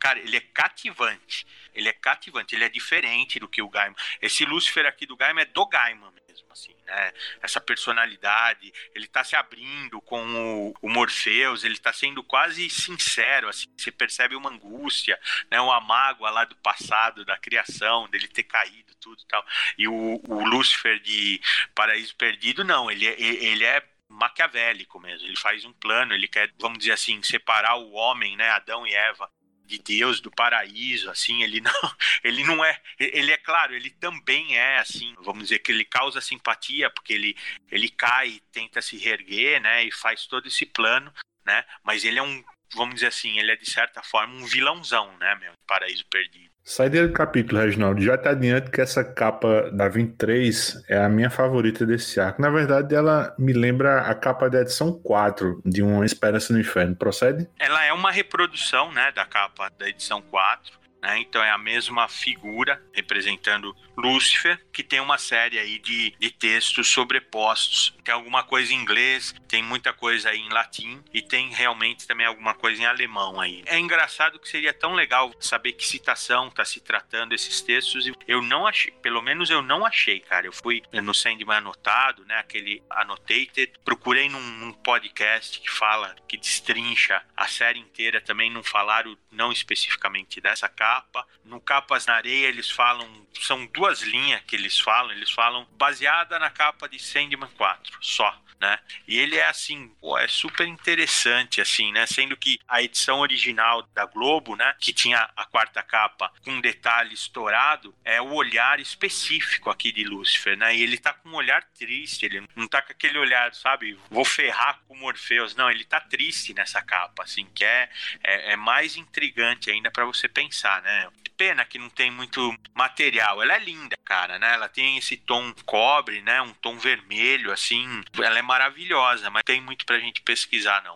cara, 0.00 0.18
ele 0.18 0.36
é 0.36 0.40
cativante. 0.40 1.46
Ele 1.74 1.88
é 1.88 1.92
cativante, 1.92 2.54
ele 2.54 2.64
é 2.64 2.68
diferente 2.68 3.38
do 3.38 3.46
que 3.46 3.60
o 3.60 3.68
Gaiman. 3.68 3.96
Esse 4.20 4.44
Lúcifer 4.44 4.86
aqui 4.86 5.06
do 5.06 5.16
Gaiman 5.16 5.42
é 5.42 5.44
do 5.44 5.66
Gaiman 5.66 6.12
assim, 6.54 6.74
né? 6.86 7.12
Essa 7.42 7.60
personalidade, 7.60 8.72
ele 8.94 9.06
tá 9.06 9.22
se 9.22 9.36
abrindo 9.36 10.00
com 10.00 10.24
o, 10.24 10.74
o 10.80 10.88
Morpheus, 10.88 11.64
ele 11.64 11.78
tá 11.78 11.92
sendo 11.92 12.22
quase 12.22 12.70
sincero, 12.70 13.48
assim, 13.48 13.66
você 13.76 13.92
percebe 13.92 14.34
uma 14.34 14.50
angústia, 14.50 15.20
né? 15.50 15.60
Uma 15.60 15.80
mágoa 15.80 16.30
lá 16.30 16.44
do 16.44 16.56
passado, 16.56 17.24
da 17.24 17.36
criação, 17.36 18.08
dele 18.08 18.28
ter 18.28 18.44
caído, 18.44 18.94
tudo 19.00 19.20
e 19.20 19.26
tal. 19.26 19.44
E 19.76 19.88
o, 19.88 20.20
o 20.26 20.44
Lúcifer 20.44 20.98
de 21.00 21.40
Paraíso 21.74 22.16
Perdido, 22.16 22.64
não, 22.64 22.90
ele 22.90 23.06
é, 23.06 23.20
ele 23.20 23.64
é 23.64 23.82
maquiavélico 24.08 24.98
mesmo. 25.00 25.26
Ele 25.26 25.36
faz 25.36 25.64
um 25.64 25.72
plano, 25.72 26.14
ele 26.14 26.28
quer, 26.28 26.50
vamos 26.58 26.78
dizer 26.78 26.92
assim, 26.92 27.22
separar 27.22 27.76
o 27.76 27.92
homem, 27.92 28.36
né, 28.36 28.48
Adão 28.50 28.86
e 28.86 28.94
Eva, 28.94 29.30
de 29.64 29.78
Deus, 29.78 30.20
do 30.20 30.30
paraíso, 30.30 31.10
assim, 31.10 31.42
ele 31.42 31.60
não, 31.60 31.72
ele 32.22 32.44
não 32.44 32.64
é, 32.64 32.80
ele 32.98 33.32
é 33.32 33.38
claro, 33.38 33.74
ele 33.74 33.90
também 33.90 34.56
é 34.56 34.78
assim, 34.78 35.14
vamos 35.20 35.44
dizer 35.44 35.60
que 35.60 35.72
ele 35.72 35.84
causa 35.84 36.20
simpatia 36.20 36.90
porque 36.90 37.12
ele 37.12 37.36
ele 37.70 37.88
cai, 37.88 38.40
tenta 38.52 38.82
se 38.82 38.96
reerguer, 38.96 39.60
né, 39.60 39.84
e 39.84 39.90
faz 39.90 40.26
todo 40.26 40.46
esse 40.46 40.66
plano, 40.66 41.12
né? 41.44 41.64
Mas 41.82 42.04
ele 42.04 42.18
é 42.18 42.22
um, 42.22 42.44
vamos 42.74 42.96
dizer 42.96 43.08
assim, 43.08 43.38
ele 43.38 43.52
é 43.52 43.56
de 43.56 43.68
certa 43.70 44.02
forma 44.02 44.34
um 44.34 44.46
vilãozão, 44.46 45.16
né, 45.18 45.34
meu, 45.36 45.52
Paraíso 45.66 46.04
Perdido. 46.06 46.43
Sai 46.66 46.88
do 46.88 47.12
capítulo, 47.12 47.60
Reginaldo. 47.60 48.00
Já 48.00 48.16
tá 48.16 48.30
adiante 48.30 48.70
que 48.70 48.80
essa 48.80 49.04
capa 49.04 49.70
da 49.70 49.86
23 49.86 50.82
é 50.88 50.96
a 50.96 51.10
minha 51.10 51.28
favorita 51.28 51.84
desse 51.84 52.18
arco. 52.18 52.40
Na 52.40 52.48
verdade, 52.48 52.94
ela 52.94 53.34
me 53.38 53.52
lembra 53.52 54.00
a 54.00 54.14
capa 54.14 54.48
da 54.48 54.62
edição 54.62 54.90
4 54.90 55.60
de 55.62 55.82
Uma 55.82 56.06
Esperança 56.06 56.54
no 56.54 56.58
Inferno. 56.58 56.96
Procede? 56.96 57.46
Ela 57.58 57.84
é 57.84 57.92
uma 57.92 58.10
reprodução, 58.10 58.90
né, 58.92 59.12
da 59.12 59.26
capa 59.26 59.70
da 59.78 59.86
edição 59.86 60.22
4 60.22 60.83
né? 61.04 61.18
Então 61.18 61.44
é 61.44 61.50
a 61.50 61.58
mesma 61.58 62.08
figura 62.08 62.82
representando 62.94 63.76
Lúcifer, 63.94 64.58
que 64.72 64.82
tem 64.82 65.00
uma 65.00 65.18
série 65.18 65.58
aí 65.58 65.78
de, 65.78 66.14
de 66.18 66.30
textos 66.30 66.88
sobrepostos. 66.88 67.94
Tem 68.02 68.14
alguma 68.14 68.42
coisa 68.42 68.72
em 68.72 68.76
inglês, 68.76 69.34
tem 69.46 69.62
muita 69.62 69.92
coisa 69.92 70.30
aí 70.30 70.40
em 70.40 70.48
latim 70.48 71.02
e 71.12 71.20
tem 71.20 71.50
realmente 71.50 72.06
também 72.06 72.26
alguma 72.26 72.54
coisa 72.54 72.82
em 72.82 72.86
alemão 72.86 73.38
aí. 73.38 73.62
É 73.66 73.78
engraçado 73.78 74.38
que 74.38 74.48
seria 74.48 74.72
tão 74.72 74.94
legal 74.94 75.30
saber 75.38 75.72
que 75.72 75.86
citação 75.86 76.48
está 76.48 76.64
se 76.64 76.80
tratando 76.80 77.34
esses 77.34 77.60
textos. 77.60 78.10
Eu 78.26 78.40
não 78.40 78.66
achei, 78.66 78.90
pelo 78.90 79.20
menos 79.20 79.50
eu 79.50 79.60
não 79.60 79.84
achei, 79.84 80.20
cara. 80.20 80.46
Eu 80.46 80.52
fui 80.52 80.82
no 80.90 81.14
Sandman 81.14 81.58
anotado, 81.58 82.24
né? 82.24 82.36
Aquele 82.38 82.82
annotated. 82.90 83.72
Procurei 83.84 84.30
num, 84.30 84.40
num 84.40 84.72
podcast 84.72 85.60
que 85.60 85.70
fala, 85.70 86.16
que 86.26 86.38
destrincha 86.38 87.22
a 87.36 87.46
série 87.46 87.78
inteira. 87.78 88.22
Também 88.22 88.50
não 88.50 88.62
falaram, 88.62 89.16
não 89.30 89.52
especificamente 89.52 90.40
dessa 90.40 90.66
capa 90.68 90.93
capa. 90.94 91.26
No 91.44 91.60
Capas 91.60 92.06
na 92.06 92.14
Areia 92.14 92.46
eles 92.46 92.70
falam, 92.70 93.26
são 93.40 93.66
duas 93.66 94.02
linhas 94.02 94.42
que 94.46 94.56
eles 94.56 94.78
falam, 94.78 95.12
eles 95.12 95.30
falam 95.30 95.66
baseada 95.72 96.38
na 96.38 96.50
capa 96.50 96.88
de 96.88 96.98
Sandman 96.98 97.50
4, 97.56 97.98
só 98.00 98.44
né? 98.64 98.78
E 99.06 99.18
ele 99.18 99.36
é 99.36 99.46
assim, 99.46 99.88
pô, 100.00 100.16
é 100.18 100.26
super 100.26 100.66
interessante, 100.66 101.60
assim, 101.60 101.92
né? 101.92 102.06
Sendo 102.06 102.36
que 102.36 102.58
a 102.66 102.82
edição 102.82 103.20
original 103.20 103.82
da 103.94 104.06
Globo, 104.06 104.56
né, 104.56 104.74
que 104.80 104.92
tinha 104.92 105.28
a 105.36 105.44
quarta 105.44 105.82
capa 105.82 106.32
com 106.42 106.52
um 106.52 106.60
detalhe 106.60 107.12
estourado, 107.12 107.94
é 108.04 108.20
o 108.20 108.32
olhar 108.32 108.80
específico 108.80 109.68
aqui 109.68 109.92
de 109.92 110.04
Lúcifer, 110.04 110.56
né? 110.56 110.74
E 110.74 110.82
ele 110.82 110.96
tá 110.96 111.12
com 111.12 111.28
um 111.28 111.34
olhar 111.34 111.62
triste, 111.78 112.24
ele 112.24 112.46
não 112.56 112.66
tá 112.66 112.80
com 112.80 112.92
aquele 112.92 113.18
olhar, 113.18 113.52
sabe, 113.54 113.98
vou 114.10 114.24
ferrar 114.24 114.80
com 114.88 114.96
Morpheus. 114.96 115.54
Não, 115.54 115.70
ele 115.70 115.84
tá 115.84 116.00
triste 116.00 116.54
nessa 116.54 116.80
capa, 116.80 117.24
assim, 117.24 117.46
que 117.54 117.64
é, 117.64 117.90
é, 118.22 118.52
é 118.52 118.56
mais 118.56 118.96
intrigante 118.96 119.70
ainda 119.70 119.90
para 119.90 120.04
você 120.06 120.28
pensar, 120.28 120.82
né? 120.84 121.08
Pena 121.36 121.64
que 121.64 121.80
não 121.80 121.88
tem 121.88 122.12
muito 122.12 122.54
material. 122.74 123.42
Ela 123.42 123.54
é 123.54 123.58
linda, 123.58 123.96
cara, 124.04 124.38
né? 124.38 124.54
Ela 124.54 124.68
tem 124.68 124.96
esse 124.96 125.16
tom 125.16 125.52
cobre, 125.66 126.22
né? 126.22 126.40
Um 126.40 126.52
tom 126.62 126.78
vermelho, 126.78 127.50
assim. 127.50 128.02
Ela 128.22 128.38
é 128.38 128.42
maravilhosa, 128.42 129.28
mas 129.30 129.42
tem 129.44 129.60
muito 129.60 129.84
pra 129.84 129.98
gente 129.98 130.22
pesquisar, 130.22 130.80
não. 130.84 130.94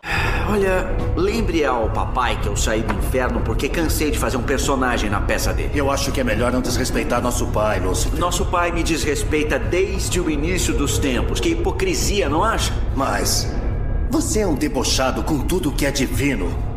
Olha, 0.49 0.85
lembre 1.17 1.65
ao 1.65 1.91
papai 1.91 2.39
que 2.39 2.47
eu 2.47 2.55
saí 2.55 2.81
do 2.81 2.93
inferno 2.93 3.41
porque 3.41 3.67
cansei 3.67 4.11
de 4.11 4.17
fazer 4.17 4.37
um 4.37 4.43
personagem 4.43 5.09
na 5.09 5.19
peça 5.19 5.53
dele. 5.53 5.77
Eu 5.77 5.91
acho 5.91 6.11
que 6.11 6.21
é 6.21 6.23
melhor 6.23 6.53
não 6.53 6.61
desrespeitar 6.61 7.21
nosso 7.21 7.51
pai, 7.51 7.81
Lúcifer. 7.81 8.17
Nosso 8.17 8.45
pai 8.45 8.71
me 8.71 8.81
desrespeita 8.81 9.59
desde 9.59 10.21
o 10.21 10.29
início 10.29 10.73
dos 10.73 10.97
tempos. 10.97 11.41
Que 11.41 11.49
hipocrisia, 11.49 12.29
não 12.29 12.43
acha? 12.43 12.71
Mas. 12.95 13.53
Você 14.09 14.39
é 14.39 14.47
um 14.47 14.55
debochado 14.55 15.21
com 15.23 15.45
tudo 15.45 15.71
que 15.71 15.85
é 15.85 15.91
divino. 15.91 16.68